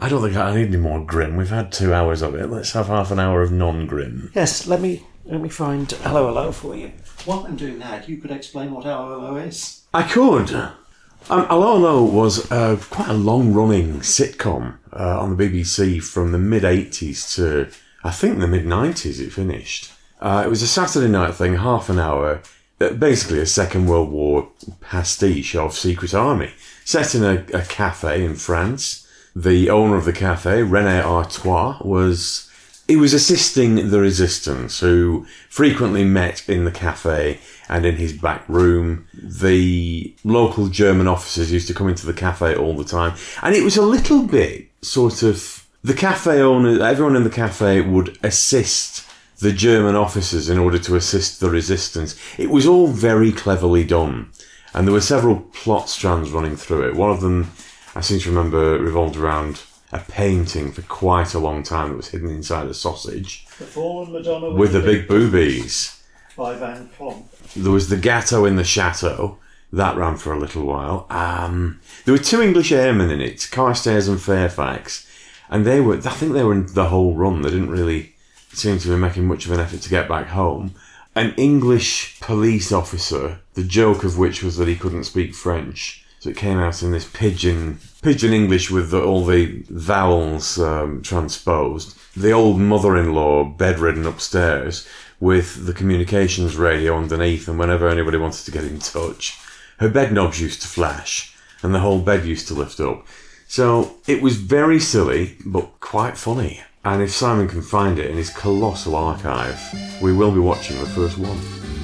I 0.03 0.10
don't 0.10 0.23
think 0.23 0.36
I 0.36 0.55
need 0.55 0.69
any 0.69 0.77
more 0.77 0.99
grim. 1.05 1.36
We've 1.36 1.49
had 1.49 1.71
two 1.71 1.93
hours 1.93 2.23
of 2.23 2.34
it. 2.34 2.49
Let's 2.49 2.71
have 2.71 2.88
half 2.88 3.12
an 3.12 3.19
hour 3.19 3.43
of 3.43 3.51
non-grim. 3.51 4.31
Yes, 4.34 4.65
let 4.65 4.81
me 4.81 5.03
let 5.25 5.41
me 5.41 5.49
find 5.49 5.91
Hello 5.91 6.27
Hello 6.27 6.51
for 6.51 6.75
you. 6.75 6.91
While 7.25 7.45
I'm 7.45 7.55
doing 7.55 7.79
that, 7.79 8.10
you 8.10 8.17
could 8.17 8.31
explain 8.31 8.71
what 8.71 8.84
Hello 8.84 9.19
Hello 9.19 9.36
is. 9.38 9.84
I 9.93 10.03
could. 10.03 10.51
Um, 10.53 11.45
Hello 11.45 11.77
Hello 11.77 12.03
was 12.03 12.51
uh, 12.51 12.77
quite 12.89 13.10
a 13.10 13.13
long-running 13.13 13.99
sitcom 13.99 14.77
uh, 14.93 15.19
on 15.19 15.36
the 15.36 15.43
BBC 15.43 16.03
from 16.03 16.31
the 16.31 16.38
mid 16.39 16.63
'80s 16.63 17.36
to 17.36 17.69
I 18.03 18.12
think 18.12 18.39
the 18.39 18.47
mid 18.47 18.65
'90s. 18.65 19.19
It 19.19 19.31
finished. 19.31 19.91
Uh, 20.19 20.43
it 20.45 20.49
was 20.49 20.62
a 20.62 20.67
Saturday 20.67 21.07
night 21.07 21.34
thing, 21.36 21.55
half 21.55 21.89
an 21.89 21.99
hour. 21.99 22.41
uh, 22.79 22.89
Basically, 22.93 23.39
a 23.39 23.45
Second 23.45 23.88
World 23.88 24.12
War 24.12 24.49
pastiche 24.81 25.55
of 25.55 25.73
Secret 25.73 26.13
Army, 26.13 26.51
set 26.86 27.15
in 27.15 27.23
a, 27.23 27.43
a 27.53 27.62
cafe 27.63 28.23
in 28.23 28.36
France. 28.36 29.07
The 29.36 29.69
owner 29.69 29.95
of 29.95 30.05
the 30.05 30.13
cafe, 30.13 30.62
Rene 30.62 30.99
Artois, 31.01 31.77
was 31.81 32.50
he 32.91 32.97
was 32.97 33.13
assisting 33.13 33.89
the 33.89 34.01
resistance 34.01 34.82
who 34.82 35.25
frequently 35.47 36.04
met 36.04 36.43
in 36.49 36.65
the 36.65 36.71
cafe 36.71 37.39
and 37.69 37.86
in 37.86 37.95
his 37.95 38.12
back 38.12 38.43
room. 38.49 39.08
The 39.13 40.13
local 40.25 40.67
German 40.67 41.08
officers 41.08 41.54
used 41.54 41.69
to 41.69 41.73
come 41.73 41.88
into 41.88 42.06
the 42.06 42.12
cafe 42.12 42.54
all 42.54 42.75
the 42.75 42.84
time. 42.84 43.15
And 43.41 43.56
it 43.56 43.63
was 43.63 43.77
a 43.77 43.82
little 43.82 44.23
bit 44.23 44.67
sort 44.82 45.23
of 45.23 45.65
the 45.82 45.93
cafe 45.93 46.41
owner, 46.41 46.84
everyone 46.84 47.15
in 47.15 47.23
the 47.23 47.30
cafe 47.30 47.80
would 47.80 48.17
assist 48.23 49.08
the 49.39 49.54
German 49.54 49.95
officers 49.95 50.49
in 50.49 50.58
order 50.58 50.77
to 50.80 50.97
assist 50.97 51.39
the 51.39 51.49
resistance. 51.49 52.19
It 52.38 52.49
was 52.49 52.67
all 52.67 52.88
very 52.88 53.32
cleverly 53.32 53.86
done. 53.86 54.32
And 54.73 54.86
there 54.86 54.93
were 54.93 54.99
several 54.99 55.39
plot 55.39 55.88
strands 55.88 56.32
running 56.32 56.58
through 56.58 56.89
it. 56.89 56.95
One 56.95 57.10
of 57.10 57.21
them, 57.21 57.51
I 57.95 58.01
seem 58.01 58.19
to 58.19 58.30
remember, 58.30 58.77
revolved 58.80 59.15
around 59.15 59.62
a 59.91 59.99
painting 59.99 60.71
for 60.71 60.82
quite 60.84 61.34
a 61.34 61.39
long 61.39 61.63
time 61.63 61.89
that 61.89 61.97
was 61.97 62.10
hidden 62.10 62.30
inside 62.30 62.67
a 62.67 62.73
sausage 62.73 63.45
The 63.60 63.65
Fallen 63.65 64.12
Madonna 64.12 64.51
with 64.51 64.73
the 64.73 64.80
big 64.82 65.08
boobies. 65.08 66.01
by 66.38 66.56
Van 66.56 66.89
Klomp. 66.97 67.25
There 67.56 67.71
was 67.71 67.89
the 67.89 67.97
Gatto 67.97 68.45
in 68.45 68.56
the 68.56 68.63
Chateau. 68.63 69.38
That 69.73 69.95
ran 69.97 70.17
for 70.17 70.34
a 70.34 70.39
little 70.39 70.65
while. 70.65 71.08
Um, 71.10 71.80
there 72.06 72.13
were 72.13 72.17
two 72.19 72.41
English 72.41 72.71
airmen 72.71 73.10
in 73.10 73.21
it, 73.21 73.47
Carstairs 73.51 74.08
and 74.10 74.21
Fairfax. 74.21 75.08
And 75.49 75.65
they 75.65 75.80
were, 75.82 75.95
I 75.95 75.99
think 76.12 76.34
they 76.34 76.43
were 76.43 76.54
in 76.54 76.67
the 76.73 76.86
whole 76.89 77.13
run. 77.15 77.41
They 77.41 77.49
didn't 77.51 77.69
really 77.71 78.13
seem 78.54 78.80
to 78.80 78.88
be 78.89 78.95
making 78.97 79.27
much 79.27 79.45
of 79.45 79.51
an 79.51 79.60
effort 79.62 79.82
to 79.82 79.89
get 79.89 80.10
back 80.10 80.27
home. 80.27 80.73
An 81.15 81.34
English 81.36 82.19
police 82.21 82.71
officer, 82.71 83.39
the 83.54 83.63
joke 83.63 84.04
of 84.06 84.17
which 84.17 84.43
was 84.43 84.56
that 84.58 84.67
he 84.67 84.75
couldn't 84.77 85.04
speak 85.06 85.34
French. 85.36 86.00
So 86.21 86.29
it 86.29 86.38
came 86.38 86.60
out 86.60 86.84
in 86.84 86.91
this 86.91 87.10
pigeon 87.12 87.79
pidgin 88.03 88.31
English 88.31 88.69
with 88.69 88.91
the, 88.91 89.01
all 89.01 89.25
the 89.25 89.63
vowels 89.71 90.60
um, 90.60 91.01
transposed. 91.01 91.97
The 92.15 92.31
old 92.31 92.60
mother-in-law 92.60 93.45
bedridden 93.45 94.05
upstairs 94.05 94.88
with 95.19 95.65
the 95.65 95.73
communications 95.73 96.55
radio 96.55 96.95
underneath, 96.95 97.47
and 97.47 97.57
whenever 97.57 97.89
anybody 97.89 98.19
wanted 98.19 98.45
to 98.45 98.51
get 98.51 98.65
in 98.65 98.77
touch, 98.77 99.39
her 99.79 99.89
bed 99.89 100.13
knobs 100.13 100.39
used 100.39 100.62
to 100.62 100.67
flash, 100.67 101.36
and 101.63 101.73
the 101.73 101.79
whole 101.79 101.99
bed 101.99 102.23
used 102.23 102.47
to 102.49 102.53
lift 102.53 102.79
up. 102.79 103.03
So 103.47 103.95
it 104.05 104.21
was 104.21 104.36
very 104.38 104.79
silly, 104.79 105.38
but 105.43 105.79
quite 105.79 106.17
funny. 106.17 106.62
And 106.86 107.01
if 107.01 107.10
Simon 107.10 107.47
can 107.47 107.63
find 107.63 107.97
it 107.97 108.12
in 108.12 108.17
his 108.17 108.29
colossal 108.29 108.95
archive, 108.95 109.60
we 110.03 110.13
will 110.13 110.31
be 110.31 110.39
watching 110.39 110.77
the 110.77 110.86
first 110.86 111.17
one. 111.17 111.81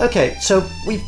Okay, 0.00 0.36
so 0.40 0.64
we've 0.86 1.02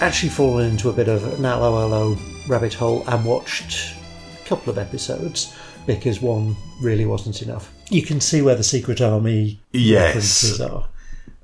actually 0.00 0.28
fallen 0.28 0.70
into 0.70 0.90
a 0.90 0.92
bit 0.92 1.08
of 1.08 1.24
an 1.38 1.44
Allo 1.44 1.76
Allo 1.80 2.16
rabbit 2.46 2.72
hole 2.72 3.02
and 3.08 3.24
watched 3.24 3.94
a 4.40 4.46
couple 4.48 4.70
of 4.70 4.78
episodes 4.78 5.56
because 5.86 6.20
one 6.22 6.54
really 6.80 7.04
wasn't 7.04 7.42
enough. 7.42 7.72
You 7.90 8.02
can 8.02 8.20
see 8.20 8.40
where 8.42 8.54
the 8.54 8.62
Secret 8.62 9.00
Army 9.00 9.58
Yes. 9.72 10.14
references 10.14 10.60
are. 10.60 10.88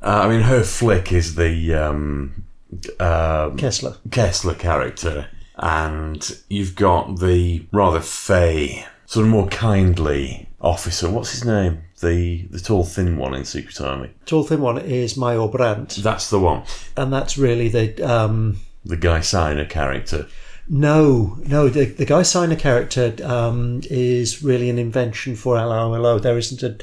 Uh, 0.02 0.22
I 0.24 0.28
mean, 0.28 0.40
Herr 0.42 0.62
Flick 0.62 1.12
is 1.12 1.34
the 1.34 1.74
um, 1.74 2.44
um, 3.00 3.56
Kessler. 3.56 3.96
Kessler 4.12 4.54
character, 4.54 5.28
and 5.56 6.38
you've 6.48 6.76
got 6.76 7.18
the 7.18 7.66
rather 7.72 8.00
fey, 8.00 8.86
sort 9.06 9.24
of 9.24 9.30
more 9.32 9.48
kindly 9.48 10.48
officer. 10.60 11.10
What's 11.10 11.30
his 11.32 11.44
name? 11.44 11.82
The 12.04 12.46
the 12.50 12.60
tall, 12.60 12.84
thin 12.84 13.16
one 13.16 13.34
in 13.34 13.44
Secret 13.44 13.80
Army. 13.80 14.10
Tall 14.26 14.44
thin 14.44 14.60
one 14.60 14.78
is 14.78 15.16
Major 15.16 15.48
Brandt, 15.48 15.90
That's 16.02 16.30
the 16.30 16.38
one. 16.38 16.62
and 16.96 17.12
that's 17.12 17.36
really 17.38 17.68
the 17.68 17.86
um, 18.02 18.58
The 18.84 18.96
Guy 18.96 19.20
Siner 19.20 19.68
character. 19.68 20.26
no, 20.68 21.38
no. 21.46 21.68
The, 21.68 21.84
the 21.86 22.06
Guy 22.06 22.22
Siner 22.22 22.58
character 22.58 23.14
um, 23.24 23.80
is 23.90 24.42
really 24.42 24.70
an 24.70 24.78
invention 24.78 25.36
for 25.36 25.56
Allo 25.58 25.94
Allo. 25.94 26.18
There 26.18 26.38
isn't 26.38 26.62
a, 26.62 26.76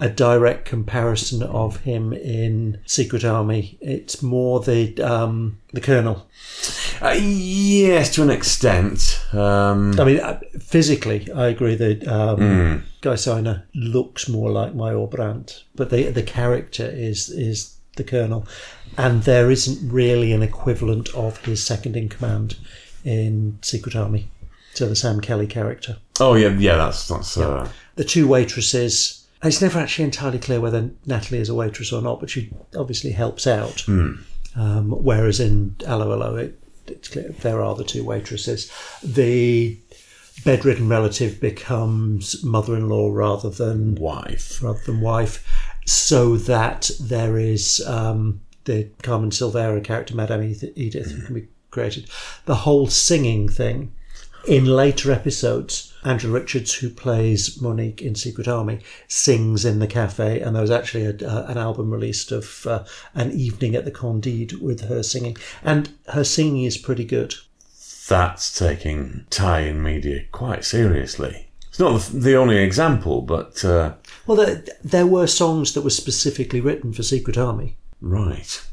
a 0.00 0.08
direct 0.08 0.64
comparison 0.64 1.42
of 1.42 1.78
him 1.80 2.12
in 2.12 2.80
Secret 2.86 3.24
Army. 3.24 3.78
It's 3.80 4.22
more 4.22 4.60
the 4.60 5.00
um, 5.00 5.58
the 5.72 5.80
Colonel. 5.80 6.26
Uh, 7.00 7.16
yes, 7.18 8.14
to 8.14 8.22
an 8.22 8.30
extent. 8.30 9.20
Um, 9.32 9.98
I 9.98 10.04
mean, 10.04 10.20
uh, 10.20 10.40
physically, 10.60 11.30
I 11.32 11.48
agree 11.48 11.74
that 11.74 12.06
um, 12.06 12.84
Guy 13.00 13.14
Siner 13.14 13.62
looks 13.74 14.28
more 14.28 14.50
like 14.50 14.74
Major 14.74 15.06
Brandt, 15.06 15.64
but 15.74 15.90
the 15.90 16.10
the 16.10 16.22
character 16.22 16.86
is 16.86 17.28
is 17.28 17.76
the 17.96 18.04
Colonel, 18.04 18.46
and 18.96 19.24
there 19.24 19.50
isn't 19.50 19.92
really 19.92 20.32
an 20.32 20.42
equivalent 20.42 21.08
of 21.14 21.38
his 21.44 21.64
second 21.64 21.96
in 21.96 22.08
command 22.08 22.56
in 23.04 23.58
Secret 23.62 23.96
Army. 23.96 24.30
So 24.74 24.86
the 24.88 24.94
Sam 24.94 25.20
Kelly 25.20 25.48
character, 25.48 25.96
oh 26.20 26.34
yeah, 26.34 26.50
yeah. 26.50 26.76
That's 26.76 27.08
that's. 27.08 27.36
Uh, 27.36 27.68
the 27.96 28.04
two 28.04 28.28
waitresses. 28.28 29.17
It's 29.42 29.62
never 29.62 29.78
actually 29.78 30.06
entirely 30.06 30.38
clear 30.38 30.60
whether 30.60 30.90
Natalie 31.06 31.40
is 31.40 31.48
a 31.48 31.54
waitress 31.54 31.92
or 31.92 32.02
not, 32.02 32.20
but 32.20 32.30
she 32.30 32.50
obviously 32.76 33.12
helps 33.12 33.46
out. 33.46 33.86
Um, 34.56 34.90
whereas 34.90 35.38
in 35.38 35.76
Allo 35.86 36.12
Allo, 36.12 36.36
it, 36.36 36.58
it's 36.86 37.08
clear 37.08 37.28
there 37.40 37.62
are 37.62 37.76
the 37.76 37.84
two 37.84 38.04
waitresses. 38.04 38.70
The 39.02 39.78
bedridden 40.44 40.88
relative 40.88 41.40
becomes 41.40 42.42
mother-in-law 42.42 43.10
rather 43.12 43.50
than 43.50 43.94
wife. 43.94 44.62
rather 44.62 44.80
than 44.86 45.00
wife, 45.00 45.46
so 45.86 46.36
that 46.36 46.90
there 47.00 47.38
is 47.38 47.80
um, 47.86 48.40
the 48.64 48.90
Carmen 49.02 49.30
Silvera 49.30 49.82
character, 49.82 50.14
Madame 50.14 50.42
Edith, 50.42 50.72
Edith 50.76 51.10
who 51.12 51.22
can 51.22 51.34
be 51.34 51.48
created. 51.70 52.08
The 52.46 52.56
whole 52.56 52.88
singing 52.88 53.48
thing 53.48 53.92
in 54.46 54.64
later 54.64 55.12
episodes. 55.12 55.92
Angela 56.04 56.32
Richards, 56.32 56.74
who 56.74 56.90
plays 56.90 57.60
Monique 57.60 58.02
in 58.02 58.14
Secret 58.14 58.46
Army, 58.48 58.80
sings 59.08 59.64
in 59.64 59.78
the 59.78 59.86
cafe, 59.86 60.40
and 60.40 60.54
there 60.54 60.62
was 60.62 60.70
actually 60.70 61.04
a, 61.04 61.16
uh, 61.28 61.46
an 61.48 61.58
album 61.58 61.90
released 61.90 62.30
of 62.32 62.66
uh, 62.66 62.84
an 63.14 63.32
evening 63.32 63.74
at 63.74 63.84
the 63.84 63.90
Candide 63.90 64.52
with 64.60 64.82
her 64.82 65.02
singing, 65.02 65.36
and 65.62 65.90
her 66.08 66.24
singing 66.24 66.64
is 66.64 66.78
pretty 66.78 67.04
good. 67.04 67.34
That's 68.08 68.56
taking 68.58 69.26
tie-in 69.28 69.82
media 69.82 70.24
quite 70.32 70.64
seriously. 70.64 71.48
It's 71.68 71.78
not 71.78 72.00
the, 72.00 72.18
the 72.18 72.34
only 72.36 72.56
example, 72.56 73.20
but 73.20 73.62
uh, 73.64 73.94
Well, 74.26 74.36
there, 74.38 74.64
there 74.82 75.06
were 75.06 75.26
songs 75.26 75.74
that 75.74 75.82
were 75.82 75.90
specifically 75.90 76.60
written 76.60 76.92
for 76.92 77.02
Secret 77.02 77.36
Army. 77.36 77.76
right. 78.00 78.64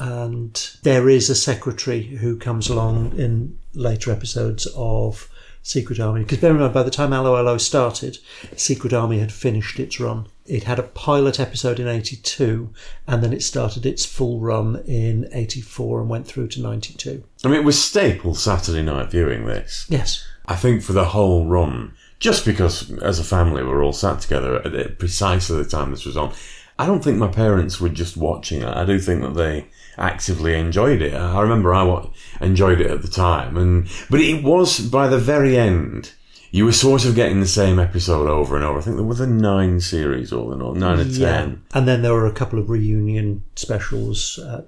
and 0.00 0.76
there 0.82 1.08
is 1.08 1.30
a 1.30 1.34
secretary 1.34 2.02
who 2.02 2.36
comes 2.36 2.68
along 2.68 3.16
in 3.16 3.56
later 3.74 4.10
episodes 4.10 4.66
of 4.74 5.28
Secret 5.62 6.00
Army. 6.00 6.22
Because 6.22 6.38
bear 6.38 6.50
in 6.50 6.58
mind, 6.58 6.74
by 6.74 6.82
the 6.82 6.90
time 6.90 7.12
Allo 7.12 7.36
Allo 7.36 7.56
started, 7.56 8.18
Secret 8.56 8.92
Army 8.92 9.20
had 9.20 9.32
finished 9.32 9.78
its 9.78 10.00
run. 10.00 10.26
It 10.44 10.64
had 10.64 10.78
a 10.78 10.84
pilot 10.84 11.38
episode 11.38 11.78
in 11.78 11.86
82, 11.86 12.70
and 13.06 13.22
then 13.22 13.32
it 13.32 13.42
started 13.42 13.86
its 13.86 14.04
full 14.04 14.40
run 14.40 14.82
in 14.86 15.28
84 15.32 16.00
and 16.00 16.10
went 16.10 16.26
through 16.26 16.48
to 16.48 16.60
92. 16.60 17.22
I 17.44 17.48
mean, 17.48 17.60
it 17.60 17.64
was 17.64 17.82
staple 17.82 18.34
Saturday 18.34 18.82
night 18.82 19.10
viewing 19.10 19.46
this. 19.46 19.86
Yes. 19.88 20.26
I 20.46 20.56
think 20.56 20.82
for 20.82 20.92
the 20.92 21.06
whole 21.06 21.46
run, 21.46 21.94
just 22.18 22.44
because 22.44 22.90
as 22.98 23.18
a 23.18 23.24
family 23.24 23.62
we're 23.62 23.84
all 23.84 23.92
sat 23.92 24.20
together 24.20 24.56
at 24.66 24.98
precisely 24.98 25.62
the 25.62 25.68
time 25.68 25.90
this 25.90 26.04
was 26.04 26.16
on. 26.16 26.34
I 26.82 26.86
don't 26.86 27.02
think 27.02 27.16
my 27.16 27.28
parents 27.28 27.80
were 27.80 27.88
just 27.88 28.16
watching 28.16 28.62
it. 28.62 28.68
I 28.68 28.84
do 28.84 28.98
think 28.98 29.22
that 29.22 29.34
they 29.34 29.68
actively 29.96 30.54
enjoyed 30.54 31.00
it. 31.00 31.14
I 31.14 31.40
remember 31.40 31.72
I 31.72 32.08
enjoyed 32.40 32.80
it 32.80 32.90
at 32.90 33.02
the 33.02 33.08
time, 33.08 33.56
and 33.56 33.88
but 34.10 34.20
it 34.20 34.42
was 34.42 34.80
by 34.80 35.06
the 35.06 35.18
very 35.18 35.56
end. 35.56 36.12
You 36.50 36.64
were 36.64 36.72
sort 36.72 37.04
of 37.04 37.14
getting 37.14 37.38
the 37.38 37.46
same 37.46 37.78
episode 37.78 38.28
over 38.28 38.56
and 38.56 38.64
over. 38.64 38.80
I 38.80 38.82
think 38.82 38.96
there 38.96 39.04
were 39.04 39.14
the 39.14 39.28
nine 39.28 39.80
series 39.80 40.32
all 40.32 40.52
in 40.52 40.60
all, 40.60 40.74
nine 40.74 40.98
or 40.98 41.04
ten. 41.04 41.62
And 41.72 41.86
then 41.86 42.02
there 42.02 42.12
were 42.14 42.26
a 42.26 42.32
couple 42.32 42.58
of 42.58 42.68
reunion 42.68 43.44
specials. 43.54 44.40
Uh, 44.40 44.62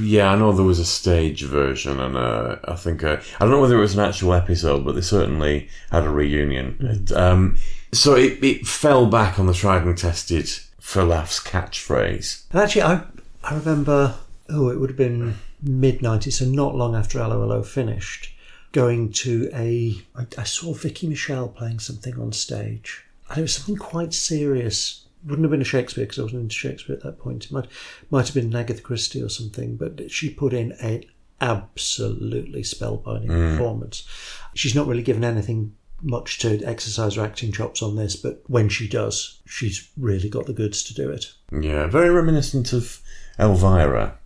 Yeah, 0.00 0.32
I 0.32 0.36
know 0.36 0.52
there 0.52 0.64
was 0.64 0.78
a 0.80 0.86
stage 0.86 1.42
version, 1.44 2.00
and 2.00 2.16
uh, 2.16 2.56
I 2.64 2.76
think 2.76 3.04
uh, 3.04 3.18
I 3.38 3.44
don't 3.44 3.50
know 3.50 3.60
whether 3.60 3.76
it 3.76 3.80
was 3.80 3.94
an 3.94 4.00
actual 4.00 4.32
episode, 4.32 4.86
but 4.86 4.94
they 4.94 5.02
certainly 5.02 5.68
had 5.90 6.04
a 6.04 6.10
reunion. 6.10 6.78
It, 6.80 7.12
um, 7.14 7.56
so 7.92 8.14
it, 8.14 8.42
it 8.42 8.66
fell 8.66 9.04
back 9.04 9.38
on 9.38 9.46
the 9.46 9.52
tried 9.52 9.84
and 9.84 9.98
tested 9.98 10.48
for 10.82 11.04
laughs 11.04 11.38
catchphrase. 11.40 12.42
And 12.50 12.60
actually, 12.60 12.82
I 12.82 13.04
I 13.44 13.54
remember, 13.54 14.16
oh, 14.50 14.68
it 14.68 14.78
would 14.78 14.90
have 14.90 14.96
been 14.96 15.36
mid 15.62 16.00
90s, 16.00 16.34
so 16.34 16.44
not 16.44 16.74
long 16.74 16.96
after 16.96 17.20
Allo 17.20 17.40
Allo 17.42 17.62
finished, 17.62 18.34
going 18.72 19.12
to 19.12 19.48
a. 19.54 20.02
I, 20.16 20.26
I 20.36 20.42
saw 20.42 20.74
Vicky 20.74 21.06
Michelle 21.06 21.48
playing 21.48 21.78
something 21.78 22.18
on 22.20 22.32
stage. 22.32 23.04
And 23.30 23.38
it 23.38 23.42
was 23.42 23.54
something 23.54 23.76
quite 23.76 24.12
serious. 24.12 25.06
Wouldn't 25.24 25.44
have 25.44 25.52
been 25.52 25.62
a 25.62 25.64
Shakespeare 25.64 26.04
because 26.04 26.18
I 26.18 26.24
wasn't 26.24 26.42
into 26.42 26.56
Shakespeare 26.56 26.96
at 26.96 27.04
that 27.04 27.18
point. 27.20 27.44
It 27.44 27.52
might, 27.52 27.68
might 28.10 28.26
have 28.26 28.34
been 28.34 28.54
Agatha 28.54 28.82
Christie 28.82 29.22
or 29.22 29.28
something, 29.28 29.76
but 29.76 30.10
she 30.10 30.28
put 30.28 30.52
in 30.52 30.72
an 30.72 31.04
absolutely 31.40 32.62
spellbinding 32.62 33.28
mm. 33.28 33.52
performance. 33.52 34.06
She's 34.54 34.74
not 34.74 34.88
really 34.88 35.02
given 35.02 35.22
anything 35.22 35.76
much 36.02 36.38
to 36.40 36.62
exercise 36.64 37.14
her 37.14 37.22
acting 37.22 37.52
chops 37.52 37.82
on 37.82 37.96
this, 37.96 38.16
but 38.16 38.42
when 38.46 38.68
she 38.68 38.88
does, 38.88 39.40
she's 39.46 39.88
really 39.96 40.28
got 40.28 40.46
the 40.46 40.52
goods 40.52 40.82
to 40.84 40.94
do 40.94 41.10
it. 41.10 41.26
Yeah, 41.52 41.86
very 41.86 42.10
reminiscent 42.10 42.72
of 42.72 43.00
Elvira, 43.38 44.18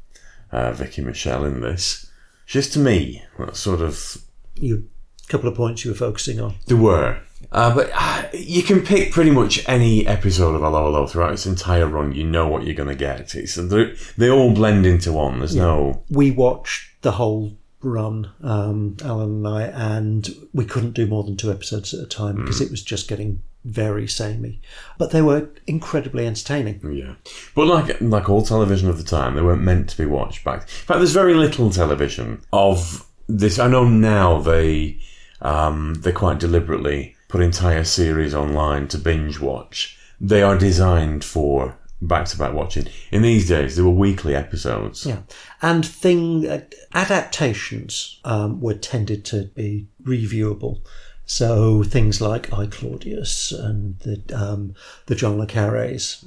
uh, 0.53 0.73
Vicky 0.73 1.03
Michelle 1.03 1.45
in 1.45 1.61
this. 1.61 2.11
Just 2.47 2.73
to 2.75 2.79
me, 2.79 3.25
that 3.39 3.57
sort 3.57 3.81
of 3.81 4.19
you 4.55 4.89
couple 5.29 5.49
of 5.49 5.57
points 5.57 5.85
you 5.85 5.91
were 5.91 5.97
focusing 5.97 6.41
on. 6.41 6.55
There 6.67 6.77
were. 6.77 7.21
Uh, 7.53 7.75
but 7.75 7.91
uh, 7.93 8.25
you 8.33 8.63
can 8.63 8.81
pick 8.81 9.13
pretty 9.13 9.31
much 9.31 9.69
any 9.69 10.07
episode 10.07 10.55
of 10.55 10.63
Allo 10.63 10.87
Allo 10.87 11.07
throughout 11.07 11.33
its 11.33 11.47
entire 11.47 11.87
run. 11.87 12.15
You 12.15 12.25
know 12.25 12.49
what 12.49 12.65
you're 12.65 12.75
going 12.75 12.89
to 12.89 12.95
get. 12.95 13.35
It's, 13.35 13.55
they 13.57 13.95
they 14.17 14.31
all 14.31 14.53
blend 14.53 14.87
into 14.87 15.13
one. 15.13 15.39
There's 15.39 15.55
no. 15.55 16.03
We 16.11 16.31
watched 16.31 17.03
the 17.03 17.13
whole 17.13 17.57
run, 17.83 18.31
um, 18.43 18.97
Alan 19.05 19.47
and 19.47 19.49
I, 19.49 19.63
and 19.65 20.29
we 20.53 20.65
couldn't 20.65 20.93
do 20.93 21.07
more 21.07 21.25
than 21.25 21.37
two 21.37 21.51
episodes 21.51 21.95
at 21.95 22.01
a 22.01 22.07
time 22.07 22.37
because 22.37 22.61
it 22.61 22.71
was 22.71 22.83
just 22.83 23.09
getting 23.09 23.43
very 23.65 24.07
samey. 24.07 24.61
But 24.97 25.11
they 25.11 25.23
were 25.23 25.49
incredibly 25.67 26.27
entertaining. 26.27 26.81
Yeah. 26.93 27.15
But 27.55 27.67
like 27.67 28.01
like 28.01 28.29
all 28.29 28.43
television 28.43 28.89
of 28.89 28.99
the 28.99 29.05
time, 29.05 29.35
they 29.35 29.43
weren't 29.43 29.63
meant 29.63 29.89
to 29.91 29.97
be 29.97 30.07
watched 30.07 30.45
back. 30.45 30.63
In 30.63 30.67
fact, 30.69 30.99
there's 30.99 31.13
very 31.13 31.35
little 31.35 31.71
television 31.71 32.43
of 32.53 33.07
this. 33.29 33.59
I 33.59 33.69
know 33.69 33.85
now 33.85 34.41
they 34.41 34.99
um, 35.43 35.95
they 36.01 36.13
quite 36.13 36.39
deliberately 36.39 37.17
put 37.29 37.41
entire 37.41 37.85
series 37.85 38.35
online 38.35 38.89
to 38.89 38.99
binge 38.99 39.41
watch. 39.41 39.99
They 40.21 40.43
are 40.43 40.57
designed 40.57 41.25
for 41.25 41.77
back 42.01 42.27
to 42.27 42.39
back 42.39 42.53
watching. 42.53 42.87
In 43.11 43.23
these 43.23 43.49
days, 43.49 43.77
there 43.77 43.85
were 43.85 43.91
weekly 43.91 44.35
episodes. 44.35 45.07
Yeah, 45.07 45.23
and 45.63 45.85
thing 45.85 46.47
uh, 46.47 46.63
adaptations 46.95 48.21
um, 48.25 48.61
were 48.61 48.75
tended 48.75 49.25
to 49.27 49.45
be 49.55 49.89
reviewable. 50.03 50.81
So 51.29 51.83
things 51.83 52.21
like 52.21 52.53
I 52.53 52.67
Claudius 52.67 53.51
and 53.51 53.99
the 54.01 54.23
um, 54.33 54.75
the 55.07 55.15
John 55.17 55.39
le 55.39 55.47
Carre's, 55.47 56.25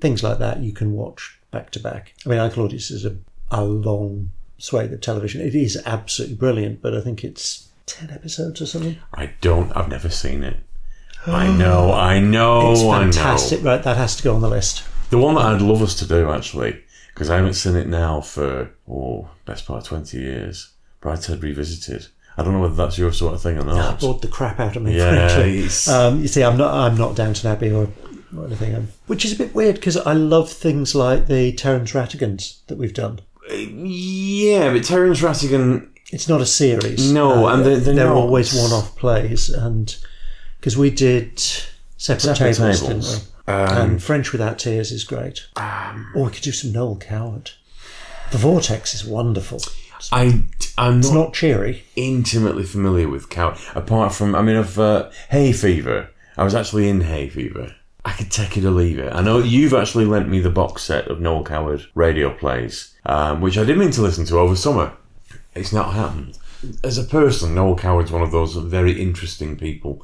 things 0.00 0.22
like 0.22 0.38
that, 0.38 0.60
you 0.60 0.72
can 0.72 0.92
watch 0.92 1.38
back 1.50 1.70
to 1.72 1.80
back. 1.80 2.14
I 2.26 2.28
mean, 2.28 2.38
I 2.40 2.48
Claudius 2.48 2.90
is 2.90 3.04
a, 3.04 3.16
a 3.50 3.62
long 3.62 4.30
swathe 4.58 4.92
of 4.92 5.00
television. 5.00 5.40
It 5.40 5.54
is 5.54 5.80
absolutely 5.86 6.36
brilliant, 6.36 6.82
but 6.82 6.94
I 6.94 7.00
think 7.00 7.22
it's 7.22 7.68
ten 7.86 8.10
episodes 8.10 8.60
or 8.60 8.66
something. 8.66 8.96
I 9.14 9.32
don't. 9.40 9.70
I've 9.76 9.88
never 9.88 10.08
seen 10.08 10.42
it. 10.42 10.56
I 11.26 11.46
know. 11.56 11.92
I 11.92 12.18
know. 12.18 12.72
it's 12.72 12.80
I 12.80 12.84
know. 12.84 13.12
fantastic. 13.12 13.62
Right, 13.62 13.82
that 13.82 13.96
has 13.96 14.16
to 14.16 14.22
go 14.24 14.34
on 14.34 14.40
the 14.40 14.48
list. 14.48 14.82
The 15.10 15.18
one 15.18 15.34
that 15.34 15.44
I'd 15.44 15.62
love 15.62 15.82
us 15.82 15.94
to 15.96 16.06
do 16.06 16.30
actually, 16.30 16.80
because 17.12 17.30
I 17.30 17.36
haven't 17.36 17.54
seen 17.54 17.76
it 17.76 17.88
now 17.88 18.20
for 18.20 18.70
oh 18.88 19.28
best 19.44 19.66
part 19.66 19.82
of 19.82 19.86
twenty 19.88 20.18
years. 20.18 20.70
Brideshead 21.02 21.42
Revisited. 21.42 22.06
I 22.36 22.42
don't 22.44 22.52
know 22.52 22.60
whether 22.60 22.74
that's 22.74 22.96
your 22.98 23.12
sort 23.12 23.34
of 23.34 23.42
thing 23.42 23.58
or 23.58 23.64
not. 23.64 23.74
That 23.74 24.00
bored 24.00 24.22
the 24.22 24.28
crap 24.28 24.60
out 24.60 24.76
of 24.76 24.82
me. 24.82 24.96
Yeah, 24.96 25.28
frankly. 25.28 25.68
Um, 25.92 26.20
you 26.20 26.28
see, 26.28 26.42
I'm 26.44 26.56
not. 26.56 26.72
I'm 26.74 26.96
not 26.96 27.16
Downton 27.16 27.50
Abbey 27.50 27.70
or, 27.70 27.88
or 28.36 28.46
anything. 28.46 28.74
Um, 28.74 28.88
which 29.08 29.24
is 29.24 29.32
a 29.32 29.36
bit 29.36 29.54
weird 29.54 29.76
because 29.76 29.96
I 29.96 30.12
love 30.12 30.50
things 30.50 30.94
like 30.94 31.26
the 31.26 31.52
Terence 31.52 31.92
Rattigans 31.92 32.64
that 32.68 32.78
we've 32.78 32.94
done. 32.94 33.20
Yeah, 33.50 34.72
but 34.72 34.84
Terence 34.84 35.20
Rattigan. 35.20 35.88
It's 36.12 36.28
not 36.28 36.40
a 36.40 36.46
series. 36.46 37.12
No, 37.12 37.46
and 37.48 37.64
they're- 37.64 37.76
they're 37.78 37.94
they're 37.94 38.12
always 38.12 38.52
one-off 38.54 38.96
plays, 38.96 39.48
and 39.48 39.94
because 40.58 40.76
we 40.76 40.90
did 40.90 41.38
separate, 41.96 42.36
Separate 42.36 42.54
tables, 42.54 42.80
tables. 42.80 42.80
didn't 42.80 43.24
we? 43.24 43.29
Um, 43.50 43.90
and 43.90 44.02
French 44.02 44.32
Without 44.32 44.58
Tears 44.58 44.92
is 44.92 45.04
great. 45.04 45.46
or 46.14 46.24
we 46.26 46.30
could 46.30 46.42
do 46.42 46.52
some 46.52 46.72
Noel 46.72 46.96
Coward. 46.96 47.50
The 48.30 48.38
Vortex 48.38 48.94
is 48.94 49.04
wonderful. 49.04 49.60
I, 50.12 50.44
I'm 50.78 50.98
It's 51.00 51.08
not 51.10 51.14
not 51.26 51.34
cheery. 51.34 51.84
intimately 51.96 52.64
familiar 52.64 53.08
with 53.08 53.28
Coward. 53.28 53.58
Apart 53.74 54.14
from, 54.14 54.34
I 54.34 54.42
mean, 54.42 54.56
of 54.56 54.78
uh, 54.78 55.10
Hay 55.30 55.52
Fever. 55.52 56.10
I 56.36 56.44
was 56.44 56.54
actually 56.54 56.88
in 56.88 57.02
Hay 57.02 57.28
Fever. 57.28 57.74
I 58.04 58.12
could 58.12 58.30
take 58.30 58.56
it 58.56 58.64
or 58.64 58.70
leave 58.70 58.98
it. 58.98 59.12
I 59.12 59.20
know 59.20 59.38
you've 59.40 59.74
actually 59.74 60.06
lent 60.06 60.28
me 60.28 60.40
the 60.40 60.48
box 60.50 60.82
set 60.84 61.08
of 61.08 61.20
Noel 61.20 61.44
Coward 61.44 61.84
radio 61.94 62.32
plays, 62.32 62.94
um, 63.04 63.42
which 63.42 63.58
I 63.58 63.64
did 63.64 63.76
mean 63.76 63.90
to 63.90 64.00
listen 64.02 64.24
to 64.26 64.38
over 64.38 64.56
summer. 64.56 64.92
It's 65.54 65.72
not 65.72 65.92
happened. 65.92 66.38
As 66.82 66.96
a 66.96 67.04
person, 67.04 67.54
Noel 67.54 67.76
Coward's 67.76 68.10
one 68.12 68.22
of 68.22 68.30
those 68.30 68.54
very 68.54 68.92
interesting 69.02 69.56
people. 69.58 70.02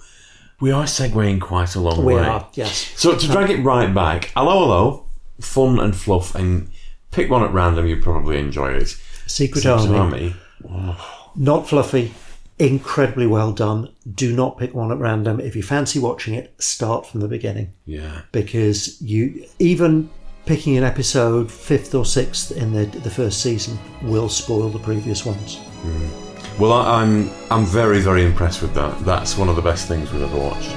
We 0.60 0.70
are 0.70 0.84
segueing 0.84 1.40
quite 1.40 1.74
a 1.74 1.80
long 1.80 2.04
We 2.04 2.14
way. 2.14 2.24
are, 2.24 2.48
yes. 2.54 2.92
So 2.96 3.16
to 3.16 3.26
drag 3.26 3.50
it 3.50 3.62
right 3.62 3.92
back, 3.94 4.32
hello, 4.36 4.60
hello, 4.60 5.06
fun 5.40 5.78
and 5.78 5.94
fluff, 5.94 6.34
and 6.34 6.70
pick 7.10 7.28
one 7.30 7.42
at 7.42 7.52
random. 7.52 7.86
You 7.86 7.96
probably 8.00 8.38
enjoy 8.38 8.72
it. 8.72 8.88
Secret 9.26 9.62
Secret 9.62 9.66
Army. 9.96 10.34
Army. 10.68 10.96
Not 11.36 11.68
fluffy. 11.68 12.14
Incredibly 12.58 13.26
well 13.26 13.52
done. 13.52 13.92
Do 14.14 14.34
not 14.34 14.56
pick 14.56 14.74
one 14.74 14.90
at 14.90 14.98
random. 14.98 15.40
If 15.40 15.54
you 15.56 15.62
fancy 15.62 15.98
watching 15.98 16.32
it, 16.34 16.54
start 16.58 17.06
from 17.06 17.20
the 17.20 17.28
beginning. 17.28 17.74
Yeah. 17.84 18.22
because 18.32 19.00
you 19.02 19.44
even 19.58 20.08
picking 20.46 20.78
an 20.78 20.84
episode 20.84 21.50
fifth 21.52 21.94
or 21.94 22.04
sixth 22.06 22.52
in 22.52 22.72
the 22.72 22.86
the 22.86 23.10
first 23.10 23.42
season 23.42 23.76
will 24.00 24.28
spoil 24.30 24.70
the 24.70 24.78
previous 24.78 25.26
ones. 25.26 25.56
Hmm. 25.82 26.25
Well, 26.58 26.72
I, 26.72 27.02
I'm 27.02 27.30
I'm 27.50 27.66
very 27.66 28.00
very 28.00 28.24
impressed 28.24 28.62
with 28.62 28.72
that. 28.74 29.04
That's 29.04 29.36
one 29.36 29.48
of 29.48 29.56
the 29.56 29.62
best 29.62 29.88
things 29.88 30.10
we've 30.12 30.22
ever 30.22 30.38
watched. 30.38 30.70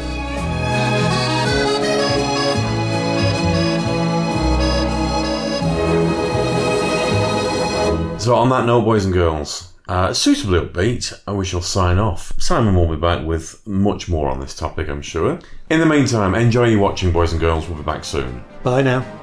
So 8.22 8.36
on 8.36 8.50
that 8.50 8.66
note, 8.66 8.82
boys 8.84 9.06
and 9.06 9.14
girls, 9.14 9.74
uh, 9.88 10.14
suitably 10.14 10.60
upbeat, 10.60 11.34
we 11.34 11.46
shall 11.46 11.62
sign 11.62 11.98
off. 11.98 12.34
Simon 12.38 12.76
will 12.76 12.94
be 12.94 13.00
back 13.00 13.26
with 13.26 13.66
much 13.66 14.10
more 14.10 14.30
on 14.30 14.42
this 14.42 14.54
topic, 14.54 14.90
I'm 14.90 15.02
sure. 15.02 15.40
In 15.70 15.80
the 15.80 15.86
meantime, 15.86 16.36
enjoy 16.36 16.68
your 16.68 16.82
watching, 16.82 17.14
boys 17.14 17.32
and 17.32 17.40
girls. 17.40 17.68
We'll 17.68 17.78
be 17.78 17.84
back 17.84 18.04
soon. 18.04 18.44
Bye 18.62 18.82
now. 18.82 19.19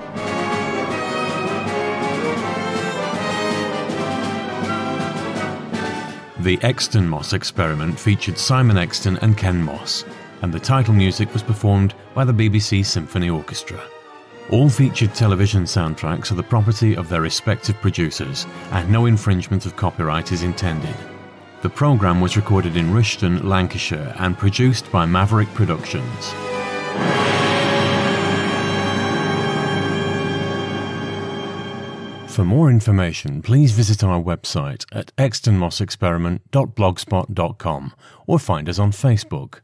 The 6.46 6.62
Exton 6.62 7.08
Moss 7.08 7.32
experiment 7.32 7.98
featured 7.98 8.38
Simon 8.38 8.78
Exton 8.78 9.16
and 9.16 9.36
Ken 9.36 9.60
Moss, 9.60 10.04
and 10.42 10.54
the 10.54 10.60
title 10.60 10.94
music 10.94 11.32
was 11.32 11.42
performed 11.42 11.92
by 12.14 12.24
the 12.24 12.32
BBC 12.32 12.86
Symphony 12.86 13.28
Orchestra. 13.28 13.82
All 14.50 14.68
featured 14.68 15.12
television 15.12 15.64
soundtracks 15.64 16.30
are 16.30 16.36
the 16.36 16.44
property 16.44 16.96
of 16.96 17.08
their 17.08 17.20
respective 17.20 17.74
producers, 17.80 18.46
and 18.70 18.88
no 18.88 19.06
infringement 19.06 19.66
of 19.66 19.74
copyright 19.74 20.30
is 20.30 20.44
intended. 20.44 20.94
The 21.62 21.68
programme 21.68 22.20
was 22.20 22.36
recorded 22.36 22.76
in 22.76 22.94
Rushton, 22.94 23.44
Lancashire, 23.48 24.14
and 24.20 24.38
produced 24.38 24.88
by 24.92 25.04
Maverick 25.04 25.52
Productions. 25.52 26.32
For 32.36 32.44
more 32.44 32.68
information, 32.68 33.40
please 33.40 33.72
visit 33.72 34.04
our 34.04 34.22
website 34.22 34.84
at 34.92 35.10
extonmossexperiment.blogspot.com 35.16 37.92
or 38.26 38.38
find 38.38 38.68
us 38.68 38.78
on 38.78 38.92
Facebook. 38.92 39.60